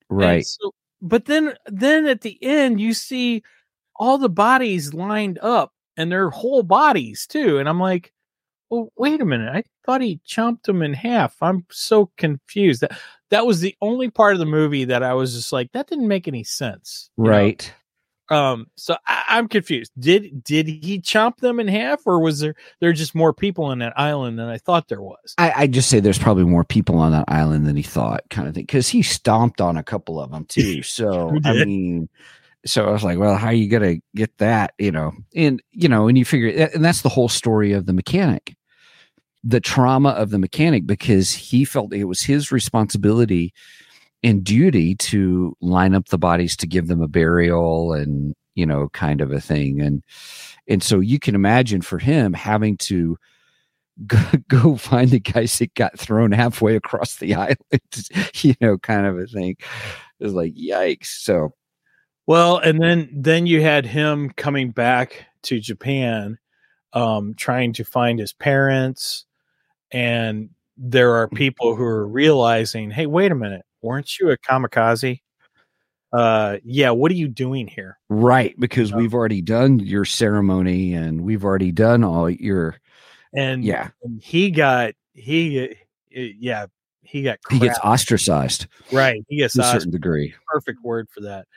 [0.09, 0.45] Right.
[0.45, 0.71] so-
[1.03, 3.43] but then then at the end you see
[3.95, 7.59] all the bodies lined up and their whole bodies too.
[7.59, 8.11] And I'm like,
[8.69, 9.53] well, wait a minute.
[9.53, 11.35] I thought he chomped them in half.
[11.41, 12.81] I'm so confused.
[12.81, 12.97] That
[13.29, 16.07] that was the only part of the movie that I was just like, that didn't
[16.07, 17.11] make any sense.
[17.17, 17.71] Right.
[18.29, 19.91] Um, so I, I'm confused.
[19.99, 23.79] Did did he chomp them in half, or was there there just more people on
[23.79, 25.35] that island than I thought there was?
[25.37, 28.47] I, I just say there's probably more people on that island than he thought, kind
[28.47, 30.81] of thing, because he stomped on a couple of them too.
[30.93, 32.07] So I mean,
[32.65, 34.73] so I was like, well, how are you gonna get that?
[34.77, 37.93] You know, and you know, and you figure, and that's the whole story of the
[37.93, 38.55] mechanic,
[39.43, 43.53] the trauma of the mechanic, because he felt it was his responsibility
[44.23, 48.89] and duty to line up the bodies to give them a burial and you know,
[48.89, 50.03] kind of a thing, and
[50.67, 53.17] and so you can imagine for him having to
[54.07, 59.05] go, go find the guys that got thrown halfway across the island, you know, kind
[59.05, 59.55] of a thing.
[60.19, 61.07] It was like, yikes.
[61.07, 61.53] So,
[62.27, 66.37] Well, and then then you had him coming back to Japan,
[66.93, 69.25] um, trying to find his parents,
[69.91, 75.19] and there are people who are realizing, hey, wait a minute, weren't you a kamikaze?
[76.11, 77.97] Uh, yeah, what are you doing here?
[78.09, 78.97] right, because Yeah.
[78.97, 82.75] we've already done your ceremony and we've already done all your,
[83.33, 85.73] And yeah, and he got he, uh,
[86.11, 86.67] yeah,
[87.01, 89.23] he got he gets ostracized right.
[89.27, 89.81] He gets to a ostracized.
[89.81, 90.33] certain degree.
[90.47, 91.47] perfect word for that.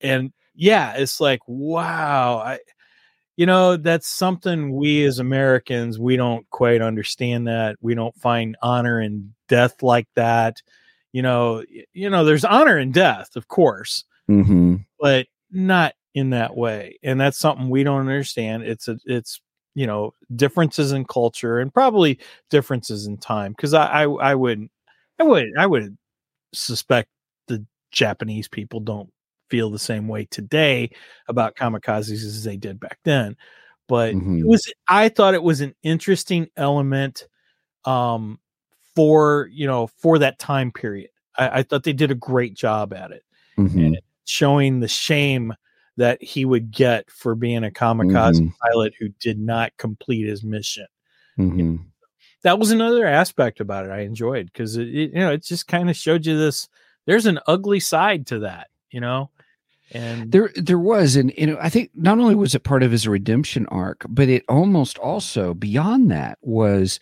[0.00, 2.60] And yeah, it's like, wow, I
[3.36, 7.76] you know, that's something we as Americans, we don't quite understand that.
[7.82, 10.56] We don't find honor in death like that.
[11.12, 16.56] You know, you know, there's honor in death, of course, hmm but not in that
[16.56, 16.98] way.
[17.02, 18.64] And that's something we don't understand.
[18.64, 19.40] It's a it's
[19.74, 22.18] you know, differences in culture and probably
[22.50, 23.54] differences in time.
[23.54, 24.68] Cause I I, I would
[25.20, 25.96] I would I would
[26.54, 27.08] suspect
[27.48, 29.10] the Japanese people don't
[29.50, 30.90] feel the same way today
[31.28, 33.36] about kamikazes as they did back then.
[33.88, 34.40] But Mhm.
[34.40, 37.26] it was I thought it was an interesting element
[37.86, 38.38] um
[38.98, 41.10] for you know for that time period.
[41.36, 43.22] I, I thought they did a great job at it,
[43.56, 43.92] hmm
[44.24, 45.54] showing the shame
[45.96, 48.52] that he would get for being a kamikaze Mhm.
[48.60, 50.86] pilot who did not complete his mission
[51.36, 51.76] hmm
[52.42, 55.68] that was another aspect about it I enjoyed because it, it, you know it just
[55.68, 56.68] kind of showed you this.
[57.06, 59.30] There's an ugly side to that, you know,
[59.92, 62.90] and There, there was, and you know, I think not only was it part of
[62.90, 67.00] his redemption arc, but it almost also beyond that was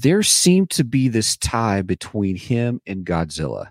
[0.00, 3.68] there seemed to be this tie between him and Godzilla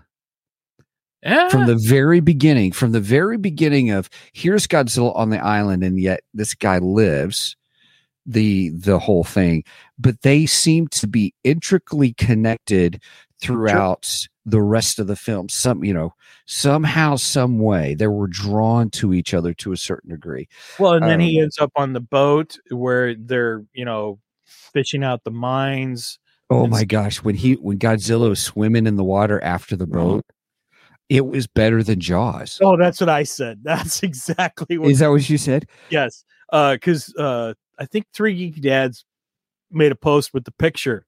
[1.24, 2.72] yeah, from the very beginning.
[2.72, 7.56] From the very beginning of here's Godzilla on the island, and yet this guy lives
[8.26, 9.64] the the whole thing,
[9.98, 13.02] but they seem to be intricately connected
[13.40, 15.48] throughout the rest of the film.
[15.48, 16.14] Some, you know,
[16.46, 20.48] somehow, some way, they were drawn to each other to a certain degree.
[20.78, 25.02] well, and then he um, ends up on the boat where they're you know fishing
[25.04, 26.18] out the mines.
[26.50, 30.24] Oh my gosh, when he when Godzilla was swimming in the water after the boat,
[31.08, 32.58] it was better than Jaws.
[32.62, 33.60] Oh, that's what I said.
[33.64, 35.66] That's exactly what Is that what you said?
[35.90, 39.04] Yes, Uh because uh, I think three geeky dads
[39.70, 41.06] made a post with the picture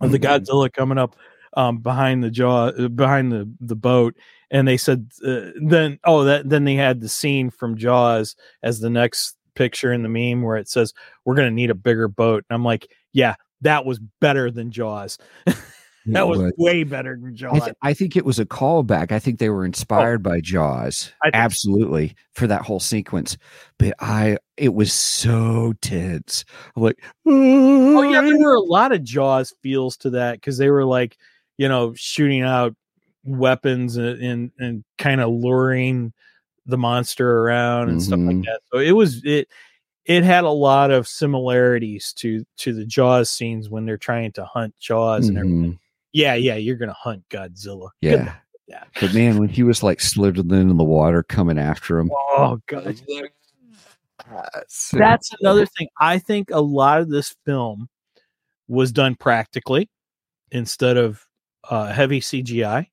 [0.00, 0.22] of the Mhm.
[0.44, 1.16] Godzilla coming up
[1.56, 4.14] um, behind the jaw, uh, behind the the boat,
[4.50, 8.78] and they said uh, then oh that then they had the scene from Jaws as
[8.80, 10.94] the next picture in the meme where it says
[11.24, 15.18] we're gonna need a bigger boat, and I'm like, yeah, that was better than Jaws.
[16.06, 16.52] that was, was.
[16.56, 17.64] way better than I, Jaws.
[17.64, 19.10] th- I think it was a callback.
[19.10, 19.66] I think they were oh.
[19.66, 21.30] inspired by Jaws, I so.
[21.34, 23.36] absolutely, for that whole sequence.
[23.78, 26.44] But I, it was so tense.
[26.76, 30.70] I'm like, Oh yeah, there were a lot of Jaws feels to that because they
[30.70, 31.16] were like,
[31.58, 32.74] you know, shooting out
[33.24, 36.12] weapons and and, and kind of luring
[36.66, 38.44] the monster around and stuff like Mhm.
[38.44, 38.60] that.
[38.72, 39.48] So it was it
[40.04, 44.44] it had a lot of similarities to to the Jaws scenes when they're trying to
[44.44, 45.72] hunt Jaws and everything.
[45.74, 45.78] Mhm.
[46.12, 47.90] Yeah, yeah, you're gonna hunt Godzilla.
[48.02, 48.88] Good yeah, luck with that.
[49.00, 53.00] But man, when he was like slithering in the water, coming after him, Oh god.
[54.92, 55.88] That's another thing.
[56.00, 57.88] I think a lot of this film
[58.68, 59.88] was done practically
[60.50, 61.24] instead of
[61.68, 62.88] uh, heavy CGI.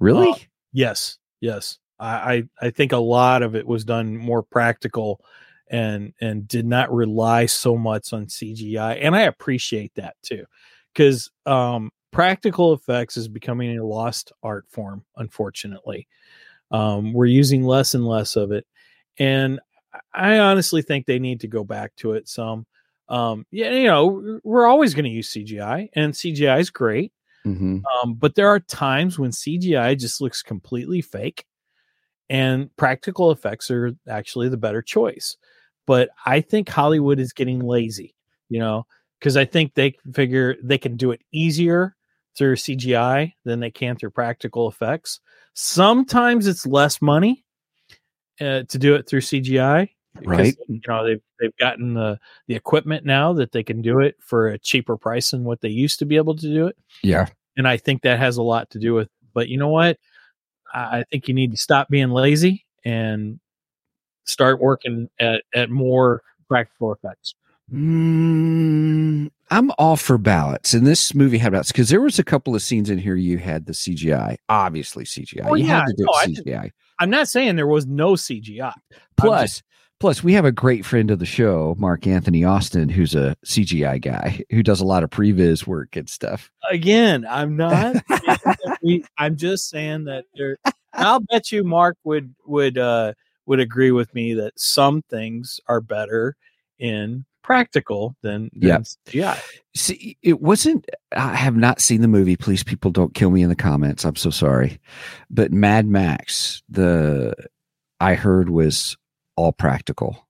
[0.00, 0.30] really.
[0.30, 0.34] Uh,
[0.72, 1.78] Yes, yes.
[2.00, 5.20] I, I think a lot of it was done more practical
[5.70, 8.98] and and did not rely so much on CGI.
[9.02, 10.44] And I appreciate that too.
[10.92, 16.08] Because um practical effects is becoming a lost art form, unfortunately.
[16.70, 18.66] Um, we're using less and less of it.
[19.18, 19.60] And
[20.14, 22.66] I honestly think they need to go back to it some.
[23.08, 27.12] Um, yeah, you know, we're always going to use CGI, and CGI is great.
[27.46, 27.82] Mhm.
[28.02, 31.44] Um, but there are times when CGI just looks completely fake,
[32.30, 35.36] and practical effects are actually the better choice.
[35.86, 38.14] But I think Hollywood is getting lazy,
[38.48, 38.86] you know,
[39.18, 41.96] because I think they figure they can do it easier
[42.36, 45.20] through CGI than they can through practical effects.
[45.54, 47.44] Sometimes it's less money
[48.40, 49.88] uh, to do it through CGI,
[50.24, 50.56] Right.
[50.68, 52.18] You know, they've they've gotten the
[52.48, 55.68] the equipment now that they can do it for a cheaper price than what they
[55.68, 57.26] used to be able to do it Yeah.
[57.56, 59.08] and I think that has a lot to do with.
[59.34, 59.98] But you know what?
[60.74, 63.40] I I think you need to stop being lazy and
[64.24, 67.34] start working at at more practical effects.
[67.72, 72.54] Mm, I'm all for balance, and this movie had balance because there was a couple
[72.54, 75.46] of scenes in here you had the CGI, obviously CGI.
[75.46, 76.70] Oh, you yeah, had to do no, I CGI.
[76.98, 78.72] I'm not saying there was no CGI.
[79.16, 79.62] Plus,
[80.00, 84.00] plus, we have a great friend of the show, Mark Anthony Austin, who's a CGI
[84.00, 86.50] guy who does a lot of previs work and stuff.
[86.70, 87.96] Again, I'm not.
[88.08, 90.58] saying that we- I'm just saying that there.
[90.94, 93.12] I'll bet you Mark would would uh
[93.46, 96.36] would agree with me that some things are better
[96.78, 98.82] in practical than, than.
[99.06, 99.40] CGI.
[99.74, 100.86] See, it wasn't.
[101.12, 102.36] I have not seen the movie.
[102.36, 104.04] Please, people, don't kill me in the comments.
[104.04, 104.78] I'm so sorry.
[105.30, 107.34] But Mad Max, the
[108.00, 108.96] I heard was
[109.38, 110.26] all practical.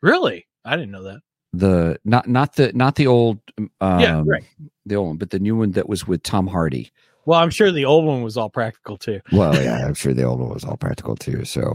[0.00, 1.20] Really, I didn't know that.
[1.52, 3.40] The not not the not the old
[3.80, 4.44] um, Yeah, right.
[4.86, 6.92] the old one, but the new one that was with Tom Hardy.
[7.26, 9.20] Well, I'm sure the old one was all practical too.
[9.32, 11.44] Well, yeah, I'm sure the old one was all practical too.
[11.44, 11.74] So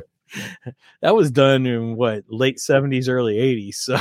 [1.02, 3.76] That was done in what late 70s, early 80s.
[3.76, 4.00] So,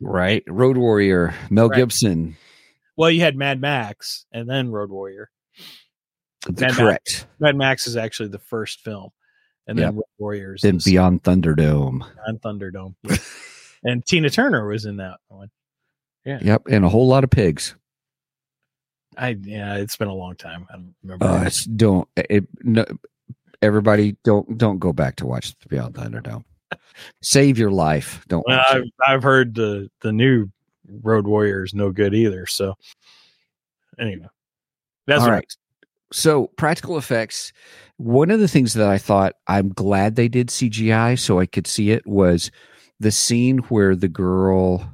[0.00, 1.76] right, Road Warrior, Mel Right.
[1.76, 2.36] Gibson,
[2.96, 5.30] well, you had Mad Max and then Road Warrior.
[6.46, 6.76] the Mad Max.
[6.76, 7.26] correct.
[7.38, 9.10] Mad Max is actually the first film,
[9.66, 12.02] and then Road Warriors Then Beyond Thunderdome.
[12.26, 12.94] on Thunderdome.
[13.02, 13.16] Yeah.
[13.84, 15.50] and Tina Turner was in that one.
[16.24, 16.38] Yeah.
[16.40, 17.74] Yep, and a whole lot of pigs.
[19.16, 20.66] I yeah, it's been a long time.
[20.70, 21.26] I don't remember.
[21.26, 22.84] Uh, don't it, no,
[23.60, 26.44] everybody don't don't go back to watch Beyond Thunderdome.
[27.20, 28.24] Save your life.
[28.28, 28.92] Don't well, I've, it.
[29.06, 30.50] I've heard the the new
[31.02, 32.46] Road Warrior is no good either.
[32.46, 32.74] So,
[33.98, 34.28] anyway,
[35.06, 35.56] that's all right.
[36.12, 37.52] So practical effects.
[37.96, 41.66] One of the things that I thought I'm glad they did CGI so I could
[41.66, 42.50] see it was
[43.00, 44.92] the scene where the girl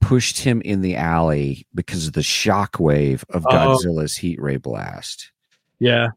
[0.00, 3.50] pushed him in the alley because of the shockwave of Oh.
[3.52, 5.30] Godzilla's heat ray blast.
[5.78, 6.08] Yeah,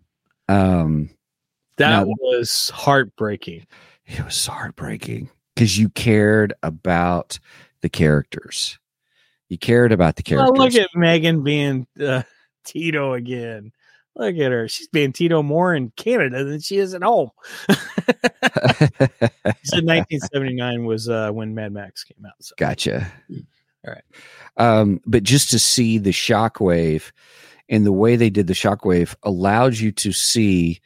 [0.49, 1.09] Um,
[1.77, 3.65] that Now- was heartbreaking.
[4.05, 7.39] it was heartbreaking because you cared about
[7.81, 8.77] the characters.
[9.49, 10.75] You cared about the Well, characters.
[10.75, 12.23] look at Megan being uh,
[12.63, 13.71] Tito again.
[14.15, 14.67] Look at her.
[14.67, 17.31] She's being Tito more in Canada than she is at home.
[17.69, 17.79] Said
[19.85, 22.33] 1979 was uh, when Mad Max came out.
[22.39, 22.53] So.
[22.57, 23.11] Gotcha.
[23.85, 24.03] All right.
[24.57, 27.11] Um, but just to see the shockwave
[27.69, 30.79] and the way they did the shockwave allowed you to see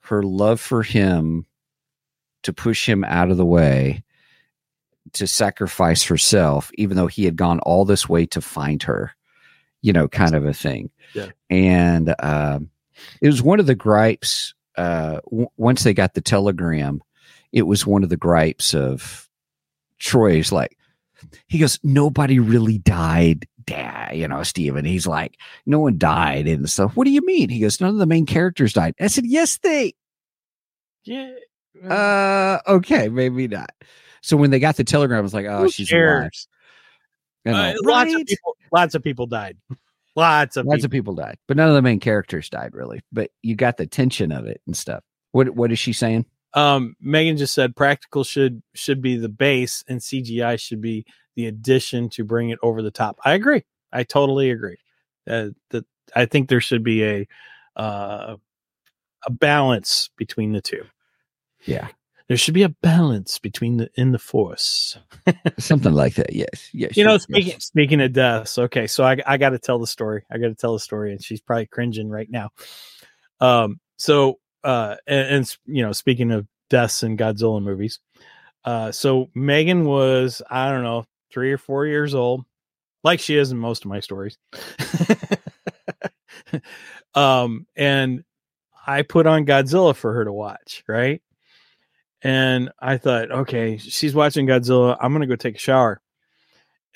[0.00, 1.46] her love for him
[2.42, 4.02] to push him out of the way
[5.12, 9.14] to sacrifice herself, even though he had gone all this way to find her.
[9.84, 10.88] You know, kind of a thing.
[11.14, 11.26] Yeah.
[11.50, 12.70] And um,
[13.20, 14.54] it was one of the gripes.
[14.78, 17.02] Uh, w- once they got the telegram,
[17.52, 19.28] it was one of the gripes of
[19.98, 20.50] Troy's.
[20.52, 20.78] Like
[21.48, 23.46] he goes, nobody really died.
[23.66, 24.86] Dad, you know, Stephen.
[24.86, 26.96] He's like, no one died and stuff.
[26.96, 27.50] What do you mean?
[27.50, 28.94] He goes, none of the main characters died.
[28.98, 29.92] I said, yes, they
[31.04, 31.30] Yeah.
[31.88, 33.70] uh, okay, maybe not.
[34.22, 36.30] So when they got the telegram, I was like, oh, Who she's alive.
[37.52, 37.74] Cares?
[37.74, 38.56] You know, Uh, lots of people.
[38.72, 39.56] Lots of people died.
[40.16, 40.84] Lots of Lots people.
[40.86, 43.00] of people died, but none of the main characters died really.
[43.10, 45.02] But you got the tension of it and stuff.
[45.32, 46.26] What What is she saying?
[46.56, 51.46] um megan just said practical should should be the base and cgi should be the
[51.46, 54.76] addition to bring it over the top i agree i totally agree
[55.28, 55.84] uh, that
[56.14, 57.26] i think there should be a
[57.74, 58.36] uh
[59.26, 60.84] a balance between the two
[61.66, 61.88] Yeah,
[62.28, 64.98] there should be a balance between the in the force
[65.58, 66.32] something like that.
[66.32, 66.96] Yes, yes.
[66.96, 67.64] you know speaking yes.
[67.64, 70.54] speaking of deaths okay so i, I got to tell the story i got to
[70.54, 72.50] tell the story and she's probably cringing right now
[73.40, 78.00] um so uh and, and you know speaking of deaths in godzilla movies
[78.64, 82.44] uh so megan was i don't know three or four years old
[83.02, 84.38] like she is in most of my stories
[87.14, 88.24] um and
[88.86, 91.20] i put on godzilla for her to watch right
[92.24, 96.00] and i thought okay she's watching godzilla i'm gonna go take a shower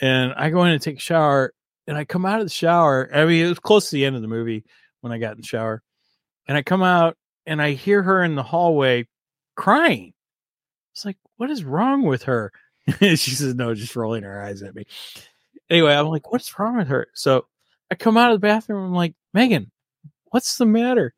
[0.01, 1.53] and I go in and take a shower,
[1.87, 3.09] and I come out of the shower.
[3.13, 4.65] I mean, it was close to the end of the movie
[5.01, 5.83] when I got in the shower,
[6.47, 7.17] and I come out
[7.47, 9.09] and I hear her in the hallway
[9.57, 10.13] crying.
[10.93, 12.53] It's like, what is wrong with her?
[13.01, 14.85] she says, no, just rolling her eyes at me.
[15.71, 17.09] Anyway, I'm like, what's wrong with her?
[17.15, 17.47] So
[17.91, 18.85] I come out of the bathroom.
[18.85, 19.71] I'm like, Megan,
[20.27, 21.15] what's the matter?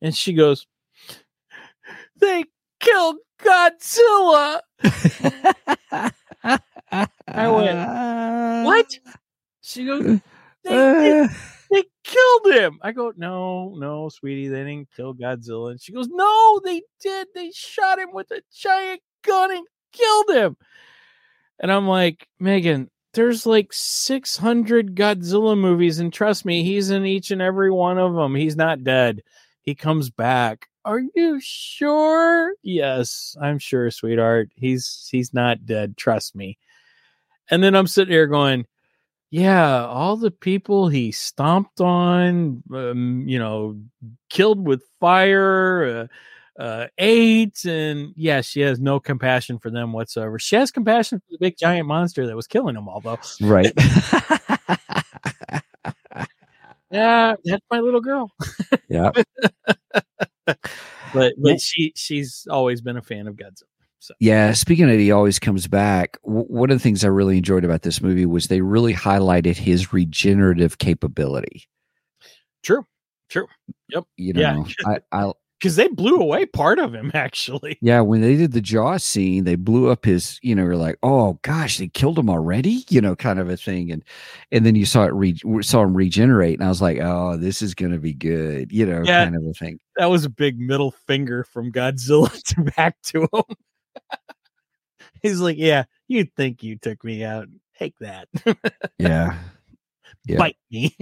[0.00, 0.66] And she goes,
[2.20, 2.44] they
[2.80, 4.60] killed Godzilla.
[7.28, 8.98] I went, what?
[9.60, 11.26] She goes, they, they,
[11.70, 12.78] they killed him.
[12.82, 15.72] I go, no, no, sweetie, they didn't kill Godzilla.
[15.72, 17.28] And she goes, no, they did.
[17.34, 20.56] They shot him with a giant gun and killed him.
[21.58, 27.30] And I'm like, Megan, there's like 600 Godzilla movies, and trust me, he's in each
[27.30, 28.34] and every one of them.
[28.34, 29.22] He's not dead.
[29.62, 30.68] He comes back.
[30.86, 32.52] Are you sure?
[32.62, 34.50] Yes, I'm sure, sweetheart.
[34.54, 35.96] He's he's not dead.
[35.96, 36.58] Trust me.
[37.50, 38.66] And then I'm sitting here going,
[39.30, 43.76] yeah, all the people he stomped on, um, you know,
[44.30, 46.08] killed with fire,
[46.58, 50.38] uh, uh, ate, and yeah, she has no compassion for them whatsoever.
[50.38, 53.18] She has compassion for the big giant monster that was killing them all, though.
[53.40, 53.72] right.
[56.88, 58.30] Yeah, that's my little girl.
[58.88, 59.10] yeah.
[61.14, 61.52] But Yeah.
[61.52, 63.62] but she she's always been a fan of Godzilla.
[64.00, 66.18] So Yeah, speaking of, he always comes back.
[66.24, 69.56] W- one of the things I really enjoyed about this movie was they really highlighted
[69.56, 71.68] his regenerative capability.
[72.62, 72.84] true,
[73.30, 73.46] true.
[73.88, 74.04] Yep.
[74.16, 74.52] You Yeah.
[74.54, 77.78] know, I, I Because they blew away part of him actually.
[77.80, 80.38] yeah, when they did the jaw scene, they blew up his.
[80.42, 82.84] You know, you're like, oh gosh, they killed him already.
[82.90, 84.04] You know, kind of a thing, and
[84.52, 87.62] and then you saw it re- saw him regenerate, and I was like, oh, this
[87.62, 88.70] is gonna be good.
[88.72, 89.24] You know, Yeah.
[89.24, 89.80] kind of a thing.
[89.96, 93.56] That was a big middle finger from Godzilla to back to him.
[95.22, 97.48] He's like, yeah, you'd think you took me out.
[97.78, 98.28] Take that.
[98.98, 99.36] Yeah,
[100.26, 100.38] Yeah.
[100.38, 100.96] Bite me.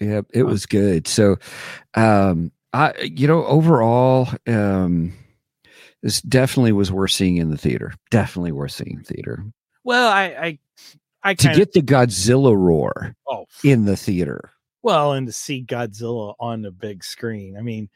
[0.00, 1.06] Yeah, it was good.
[1.06, 1.36] So,
[1.94, 5.12] um, I you know overall, um,
[6.02, 7.92] this definitely was worth seeing in the theater.
[8.10, 9.44] Definitely worth seeing in theater
[9.84, 10.58] well, I I
[11.22, 14.50] I to kind of get the Godzilla roar oh in the theater.
[14.82, 17.56] well, and to see Godzilla on the big screen.
[17.56, 17.88] I mean,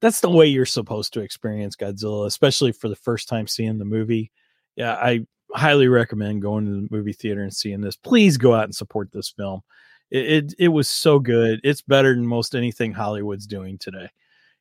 [0.00, 3.84] that's the way you're supposed to experience Godzilla, especially for the first time seeing the
[3.84, 4.30] movie.
[4.76, 7.96] Yeah, I highly recommend going to the movie theater and seeing this.
[7.96, 9.62] Please go out and support this film.
[10.10, 11.60] It it, it was so good.
[11.64, 14.10] It's better than most anything Hollywood's doing today.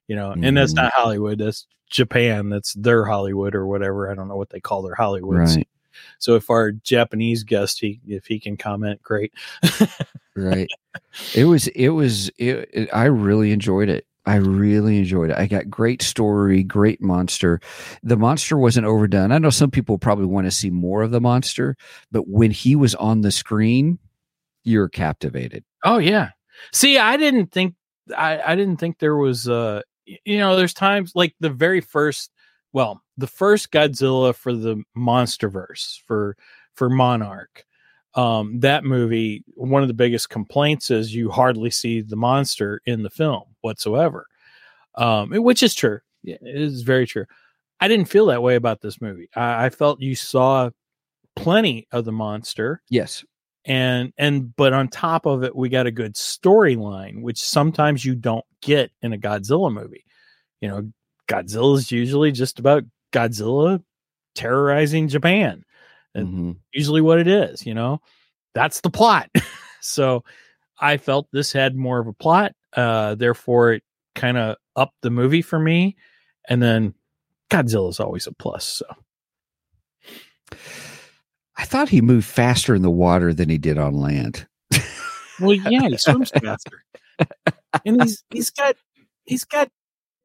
[0.07, 0.77] You know, and that's Mhm.
[0.77, 1.37] not Hollywood.
[1.39, 2.49] That's Japan.
[2.49, 4.11] That's their Hollywood or whatever.
[4.11, 5.37] I don't know what they call their Hollywood.
[5.39, 5.67] Right,
[6.17, 9.33] So if our Japanese guest, he if he can comment, great.
[10.35, 10.69] right.
[11.35, 11.67] it was.
[11.69, 12.29] It was.
[12.37, 14.05] It, it, I really enjoyed it.
[14.25, 15.37] I really enjoyed it.
[15.37, 17.59] I got great story, great monster.
[18.03, 19.31] The monster wasn't overdone.
[19.31, 21.75] I know some people probably want to see more of the monster,
[22.11, 23.97] but when he was on the screen,
[24.69, 25.63] you're captivated.
[25.83, 26.29] Oh yeah.
[26.71, 27.73] See, I didn't think
[28.15, 29.81] I, I didn't think there was uh
[30.25, 32.31] you know, there's times like the very first
[32.71, 36.37] well, the first Godzilla for the Monsterverse for
[36.75, 37.65] for Monarch.
[38.13, 43.01] Um that movie, one of the biggest complaints is you hardly see the monster in
[43.03, 44.27] the film whatsoever.
[44.95, 45.99] Um which is true.
[46.23, 47.25] Yeah, It is very true.
[47.79, 49.29] I didn't feel that way about this movie.
[49.35, 50.69] I, I felt you saw
[51.35, 53.23] plenty of the monster Yes.
[53.65, 58.15] And and but on top of it we got a good storyline which sometimes you
[58.15, 60.05] don't get in a godzilla movie.
[60.61, 60.91] You know
[61.27, 63.83] godzilla is usually just about godzilla
[64.35, 65.63] terrorizing japan.
[66.15, 66.57] And- Mhm.
[66.73, 68.01] usually what it is you know?
[68.55, 69.29] That's the plot.
[69.81, 70.23] So
[70.81, 73.83] i felt this had more of a plot uh therefore it
[74.15, 75.95] kind of upped the movie for me
[76.49, 76.93] and then
[77.49, 78.85] godzilla is always a plus so
[81.59, 84.47] I thought he moved faster in the water than he did on land.
[85.41, 86.83] Well, yeah, he swims faster,
[87.85, 88.75] and he's he's got
[89.25, 89.69] he's got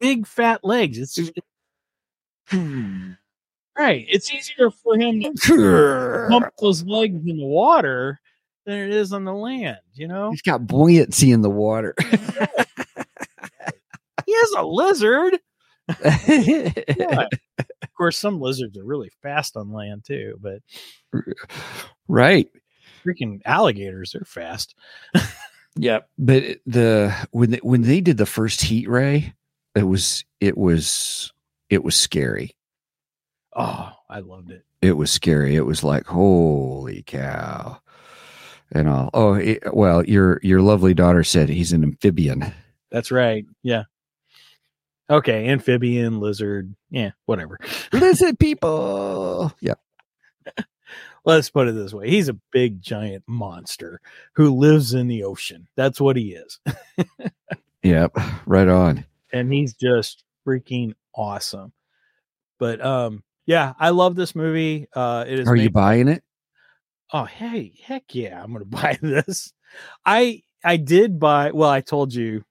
[0.01, 0.99] big fat legs.
[0.99, 1.19] It's
[2.49, 3.13] hmm.
[3.77, 4.05] right.
[4.09, 8.21] It's easier for him to pump those legs in the water
[8.67, 9.79] than it is on the land.
[9.93, 11.95] You know, He's got buoyancy in the water.
[12.01, 12.07] he
[14.29, 15.39] has a lizard.
[17.83, 20.59] Of course, some lizards are really fast on land too, but
[22.09, 22.49] right.
[23.07, 24.75] freaking alligators they're fast.
[25.77, 29.35] yeah, But the when they, when they did the first heat ray,
[29.77, 31.33] it was it was
[31.71, 32.57] it was scary.
[33.55, 34.65] Oh, I loved it.
[34.83, 35.55] It was scary.
[35.55, 37.81] It was like holy cow.
[38.73, 39.11] And all.
[39.15, 42.53] Oh, it, well, your your lovely daughter said he's an amphibian.
[42.91, 43.45] That's right.
[43.63, 43.85] Yeah.
[45.11, 47.59] Okay, amphibian, lizard, yeah, whatever.
[47.93, 49.53] Lizard people.
[49.61, 49.75] Yeah.
[51.27, 53.99] let's put it this way he's a big giant monster
[54.35, 56.59] who lives in the ocean that's what he is
[57.83, 58.15] Yep.
[58.45, 59.07] Right on.
[59.33, 61.73] and he's just freaking awesome
[62.59, 66.23] but um yeah i love this movie uh it is Are you buying it?
[67.15, 69.55] oh hey heck yeah i'm gonna buy this
[70.05, 72.45] i i did buy well i told you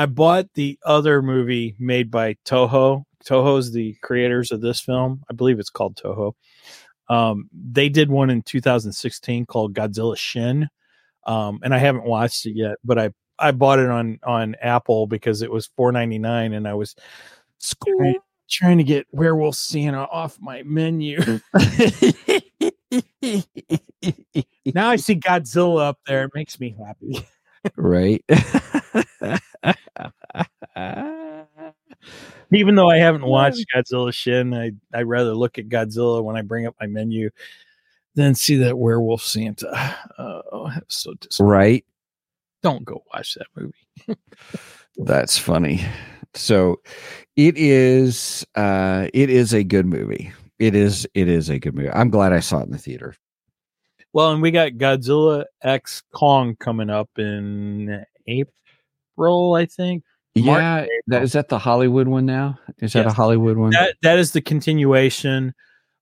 [0.00, 5.34] i bought the other movie made by toho toho's the creators of this film i
[5.34, 6.32] believe it's called toho
[7.08, 10.68] um they did one in 2016 called godzilla shin
[11.26, 15.06] um and i haven't watched it yet but i i bought it on on apple
[15.06, 16.94] because it was 4.99 and i was
[17.86, 21.20] trying, trying to get werewolf santa off my menu
[24.74, 26.24] now I see Godzilla up there.
[26.24, 27.26] It makes me happy.
[27.76, 28.24] right.
[32.52, 36.42] Even though I haven't watched Godzilla Shin, I I rather look at Godzilla when I
[36.42, 37.30] bring up my menu
[38.14, 39.96] than see that werewolf Santa.
[40.18, 41.50] Oh, I'm so disappointed.
[41.50, 41.84] right.
[42.62, 43.86] Don't go watch that movie.
[44.96, 45.82] That's funny.
[46.34, 46.80] So
[47.36, 50.32] it is uh it is a good movie.
[50.58, 51.90] It is it is a good movie.
[51.90, 53.14] I'm glad I saw it in the theater.
[54.12, 58.54] Well, and we got Godzilla X Kong coming up in April,
[59.56, 60.04] I think.
[60.34, 62.58] Yeah, that is that the Hollywood one now?
[62.78, 63.70] Is that a Hollywood one?
[63.70, 65.54] That that is the continuation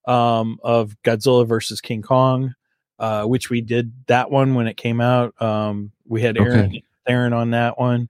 [0.07, 2.55] um, of Godzilla versus King Kong,
[2.99, 5.41] uh, which we did that one when it came out.
[5.41, 6.83] Um, we had Aaron Okay.
[7.09, 8.09] Aaron on that one.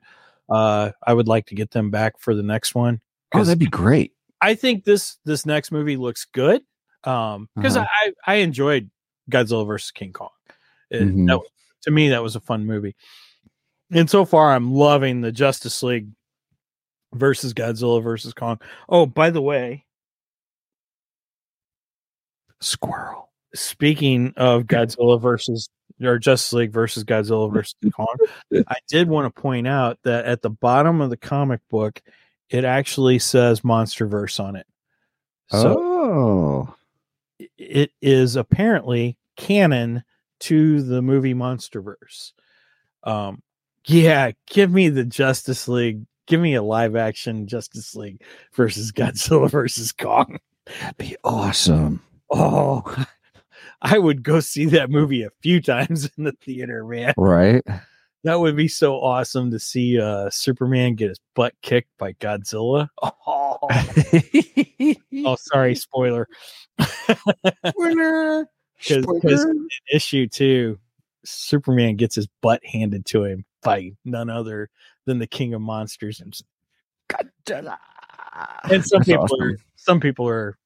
[0.51, 3.01] Uh, I would like to get them back for the next one.
[3.35, 4.13] oh, that'd be great.
[4.41, 6.63] I think this this next movie looks good.
[7.05, 7.87] Um, because Uh-huh.
[8.27, 8.91] I I enjoyed
[9.31, 10.31] Godzilla versus King Kong.
[10.91, 11.27] It- Mhm.
[11.29, 11.41] that
[11.83, 12.97] to me, that was a fun movie.
[13.91, 16.09] And so far, I'm loving the Justice League
[17.15, 18.61] versus Godzilla versus Kong.
[18.89, 19.87] Oh, by the way,
[22.61, 23.31] Squirrel.
[23.55, 25.69] speaking of Godzilla versus
[26.01, 28.17] or Justice League versus Godzilla versus Kong,
[28.53, 32.01] I did want to point out that at the bottom of the comic book,
[32.51, 34.67] it actually says MonsterVerse on it.
[35.51, 36.75] So oh.
[37.57, 40.05] it is apparently canon
[40.41, 42.33] to the movie Monsterverse.
[43.03, 43.43] Um,
[43.89, 46.05] yeah, give me the Justice League.
[46.27, 48.23] Give me a live action Justice League
[48.53, 50.39] versus Godzilla versus Kong.
[50.81, 52.03] That'd be awesome.
[52.31, 52.83] Oh,
[53.83, 57.15] I would go see that movie a few times in the theater, man.
[57.17, 57.65] Right?
[58.25, 62.89] That would be so awesome to see uh, Superman get his butt kicked by Godzilla.
[63.01, 63.59] Oh,
[65.25, 66.29] oh sorry, spoiler.
[67.77, 68.49] Winner.
[68.87, 69.47] Because
[69.91, 70.79] issue two,
[71.25, 74.71] Superman gets his butt handed to him by none other
[75.07, 76.49] than the King of Monsters himself.
[77.49, 79.41] And some That's people awesome.
[79.43, 80.57] are some people are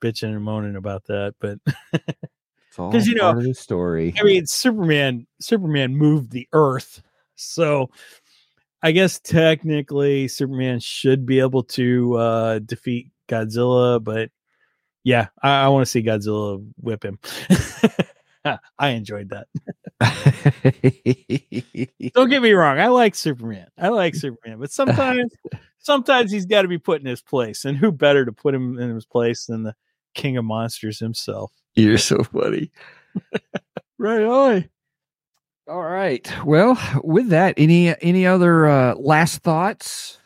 [0.00, 1.58] bitching and moaning about that, but
[1.92, 4.14] It's all 'cause, you know, part of the story.
[4.18, 7.02] I mean, Superman Superman moved the Earth,
[7.34, 7.90] so
[8.82, 14.30] I guess technically Superman should be able to uh, defeat Godzilla, but
[15.04, 17.18] yeah, I, I want to see Godzilla whip him.
[18.78, 19.48] I enjoyed that.
[22.14, 23.68] Don't get me wrong, I like Superman.
[23.78, 25.32] I like Superman, but sometimes
[25.78, 28.78] sometimes he's got to be put in his place, and who better to put him
[28.78, 29.74] in his place than the
[30.14, 31.52] king of monsters himself?
[31.74, 32.70] You're so funny.
[34.00, 34.70] Right on.
[35.68, 36.26] All right.
[36.46, 40.18] Well, with that, any any other uh, last thoughts?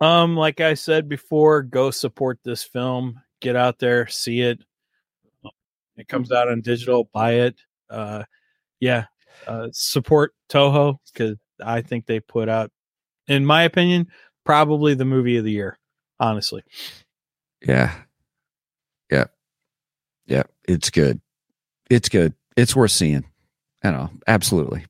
[0.00, 3.20] Um, like I said before, go support this film.
[3.40, 4.60] Get out there, see it.
[5.96, 7.08] It comes out on digital.
[7.12, 7.54] Buy it.
[7.92, 8.24] Uh,
[8.80, 9.04] yeah,
[9.46, 12.70] uh, support Toho because I think they put out,
[13.28, 14.08] in my opinion,
[14.44, 15.78] probably the movie of the year.
[16.18, 16.62] Honestly,
[17.66, 17.92] Yeah.
[19.10, 19.24] Yeah.
[20.26, 20.44] Yeah.
[20.68, 21.20] It's good.
[21.90, 22.34] It's good.
[22.56, 23.24] It's worth seeing.
[23.82, 24.10] I know.
[24.26, 24.86] Absolutely.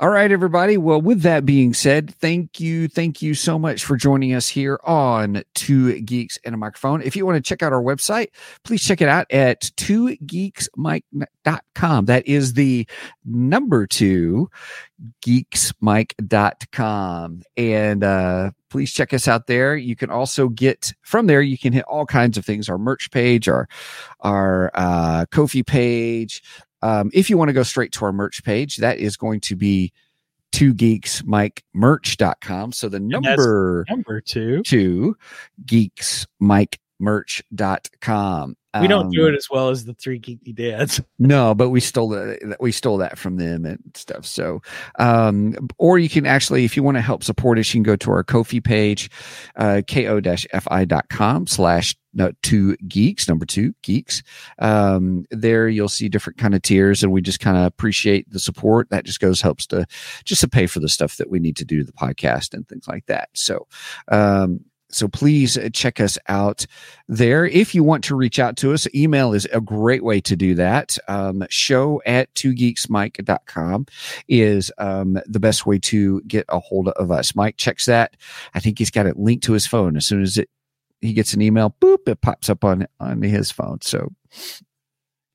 [0.00, 0.76] All right, everybody.
[0.76, 2.86] Well, with that being said, thank you.
[2.86, 7.02] Thank you so much for joining us here on Two Geeks and a Microphone.
[7.02, 8.28] If you want to check out our website,
[8.62, 12.04] please check it out at twogeeksmike.com.
[12.04, 12.86] That is the
[13.24, 14.48] number two
[15.22, 17.42] geeksmike.com.
[17.56, 19.76] And uh, please check us out there.
[19.76, 23.10] You can also get from there, you can hit all kinds of things our merch
[23.10, 23.68] page, our,
[24.20, 26.40] our uh, Ko-fi page.
[26.82, 29.56] Um, if you want to go straight to our merch page, that is going to
[29.56, 29.92] be
[30.52, 32.72] two geeksmikemerch.com.
[32.72, 34.62] So the number number two.
[34.62, 35.16] two
[35.64, 38.56] geeksmikemerch.com.
[38.80, 41.00] We don't do Um, it as well as the three geeky dads.
[41.18, 42.56] no, but we stole that.
[42.60, 44.26] We stole that from them and stuff.
[44.26, 44.60] So,
[44.98, 47.96] um, or you can actually, if you want to help support us, you can go
[47.96, 49.10] to our Ko-fi page,
[49.56, 54.22] uh, ko-fi.com slash no, two geeks, number two geeks.
[54.58, 58.38] Um, there you'll see different kind of tiers and we just kind of appreciate the
[58.38, 58.90] support.
[58.90, 59.86] That just goes, helps to
[60.24, 62.86] just to pay for the stuff that we need to do the podcast and things
[62.88, 63.30] like that.
[63.34, 63.66] So,
[64.08, 64.60] um,
[64.90, 66.64] so please uh, check us out
[67.08, 67.46] there.
[67.46, 70.54] If you want to reach out to us, email is a great way to do
[70.54, 70.96] that.
[71.08, 73.86] Um, show at twogeeksmike.com
[74.28, 77.34] is um, the best way to get a hold of us.
[77.34, 78.16] Mike checks that.
[78.54, 79.96] I think he's got it linked to his phone.
[79.96, 80.48] As soon as it
[81.00, 83.78] he gets an email, boop, it pops up on on his phone.
[83.82, 84.10] So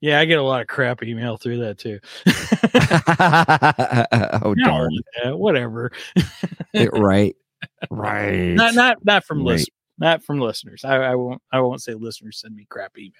[0.00, 2.00] Yeah, I get a lot of crap email through that too.
[4.44, 5.38] oh No, darn.
[5.38, 5.92] whatever.
[6.74, 7.36] It, right.
[7.90, 8.54] Right.
[8.54, 9.46] Not not not from Right.
[9.46, 9.68] listeners.
[9.96, 10.84] Not from listeners.
[10.84, 11.40] I, I won't.
[11.52, 13.12] I won't say listeners send me crap email.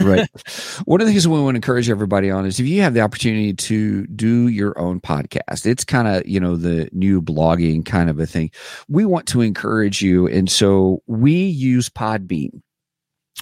[0.00, 0.28] right.
[0.84, 3.00] One of the things we want to encourage everybody on is if you have the
[3.00, 8.08] opportunity to do your own podcast, it's kind of, you know, the new blogging kind
[8.08, 8.52] of a thing.
[8.88, 10.28] We want to encourage you.
[10.28, 12.60] And so we use Podbean.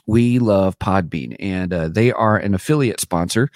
[0.09, 3.49] We love Podbean, and uh, they are an affiliate sponsor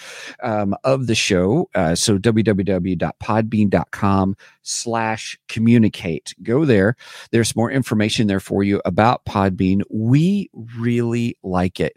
[0.43, 1.69] um, of the show.
[1.75, 6.33] Uh, so www.podbean.com slash communicate.
[6.45, 6.95] Go there.
[7.33, 9.83] There's more information there for you about Podbean.
[9.91, 10.49] We
[10.79, 11.97] really like it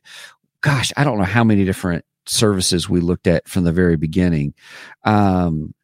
[0.66, 4.56] gosh, I don't know how many different services we looked at from the very beginning.
[5.04, 5.76] Um,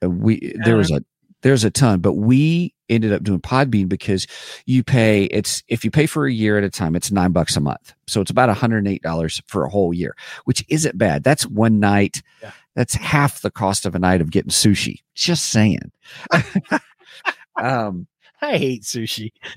[0.00, 1.04] we there was a
[1.42, 4.26] there's a ton, but we ended up doing Podbean because
[4.66, 7.56] you pay it's if you pay for a year at a time, it's nine bucks
[7.56, 10.14] a month, so it's about hundred and eight dollars for a whole year,
[10.44, 11.24] which isn't bad.
[11.24, 12.22] That's one night.
[12.42, 12.52] Yeah.
[12.74, 14.98] That's half the cost of a night of getting sushi.
[15.14, 15.90] Just saying.
[17.56, 18.06] um,
[18.42, 19.32] I hate sushi.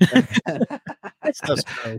[1.22, 1.98] That's just gross.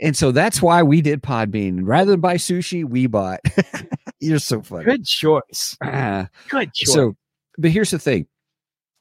[0.00, 1.80] and so that's why we did Podbean.
[1.82, 3.40] Rather than buy sushi, we bought.
[4.20, 4.84] You're so funny.
[4.84, 5.76] Good choice.
[5.82, 6.94] Ah, Good choice.
[6.94, 7.16] so,
[7.58, 8.26] but here's the thing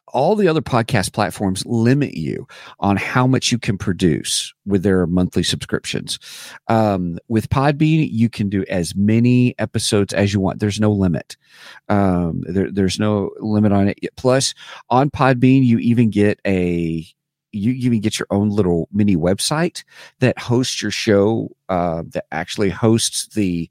[0.10, 2.48] all the other podcast platforms limit you
[2.80, 6.20] on how much you can produce with their monthly subscriptions.
[6.68, 10.60] Um, with Podbean, you can do as many episodes as you want.
[10.60, 11.38] There's no limit.
[11.88, 14.00] Um, there, there's no limit on it.
[14.16, 14.54] Plus,
[14.90, 17.06] on Podbean, you even get a
[17.52, 19.84] you even get your own little mini website
[20.20, 23.70] that hosts your show uh, that actually hosts the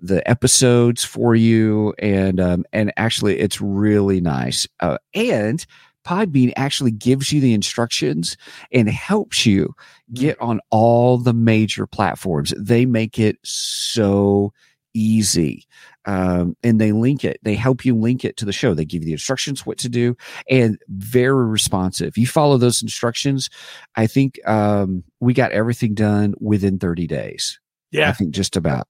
[0.00, 1.94] the episodes for you.
[1.98, 4.66] And um, and actually it's really nice.
[4.80, 5.64] Uh, and
[6.04, 8.36] podbean actually gives you the instructions
[8.72, 9.74] and helps you
[10.14, 12.54] get on all the major platforms.
[12.56, 14.52] They make it so
[14.94, 15.66] easy
[16.08, 17.38] um, and they link it.
[17.42, 18.74] They help you link it to the show.
[18.74, 20.16] They give you the instructions what to do
[20.50, 22.16] and very responsive.
[22.16, 23.50] You follow those instructions
[23.96, 27.60] i think um, we got everything done within 30 days.
[27.90, 28.88] Yeah, i think just about.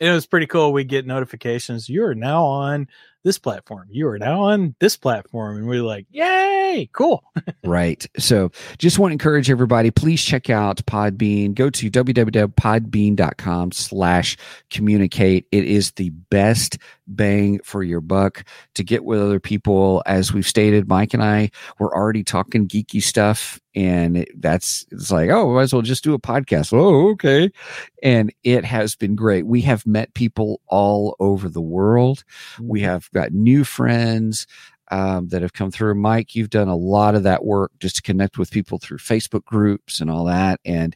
[0.00, 0.72] It was pretty cool.
[0.72, 1.88] We get notifications.
[1.88, 2.88] You are now on
[3.24, 3.88] this platform.
[3.90, 6.88] You are now on this platform, and we're like, "Yay!
[6.92, 7.22] Cool."
[7.64, 8.06] Right.
[8.18, 11.54] So just want to encourage everybody, please check out Podbean.
[11.54, 14.36] Go to www.podbean.com slash
[14.70, 15.46] communicate.
[15.52, 18.44] It is the best bang for your buck
[18.74, 20.02] to get with other people.
[20.06, 25.10] As we've stated, Mike and I were already talking geeky stuff and it, that's, it's
[25.10, 26.72] like, oh, might as well just do a podcast.
[26.72, 27.50] Oh, okay.
[28.02, 29.46] And it has been great.
[29.46, 32.24] We have met people all over the world.
[32.60, 32.88] We mm-hmm.
[32.88, 34.46] have got new friends.
[34.92, 35.94] Um, that have come through.
[35.94, 39.42] Mike, you've done a lot of that work just to connect with people through Facebook
[39.46, 40.60] groups and all that.
[40.66, 40.94] And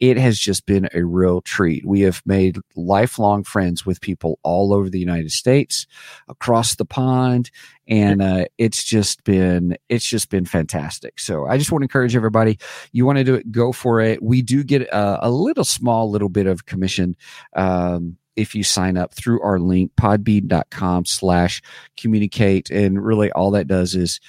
[0.00, 1.86] it has just been a real treat.
[1.86, 5.86] We have made lifelong friends with people all over the United States,
[6.28, 7.50] across the pond.
[7.88, 11.18] And uh, it's just been it's just been fantastic.
[11.18, 12.58] So I just want to encourage everybody.
[12.92, 14.22] You want to do it, go for it.
[14.22, 17.16] We do get a, a little small little bit of commission
[17.56, 21.60] um, if you sign up through our link podbean.com slash
[21.96, 22.70] communicate.
[22.70, 24.20] And really all that does is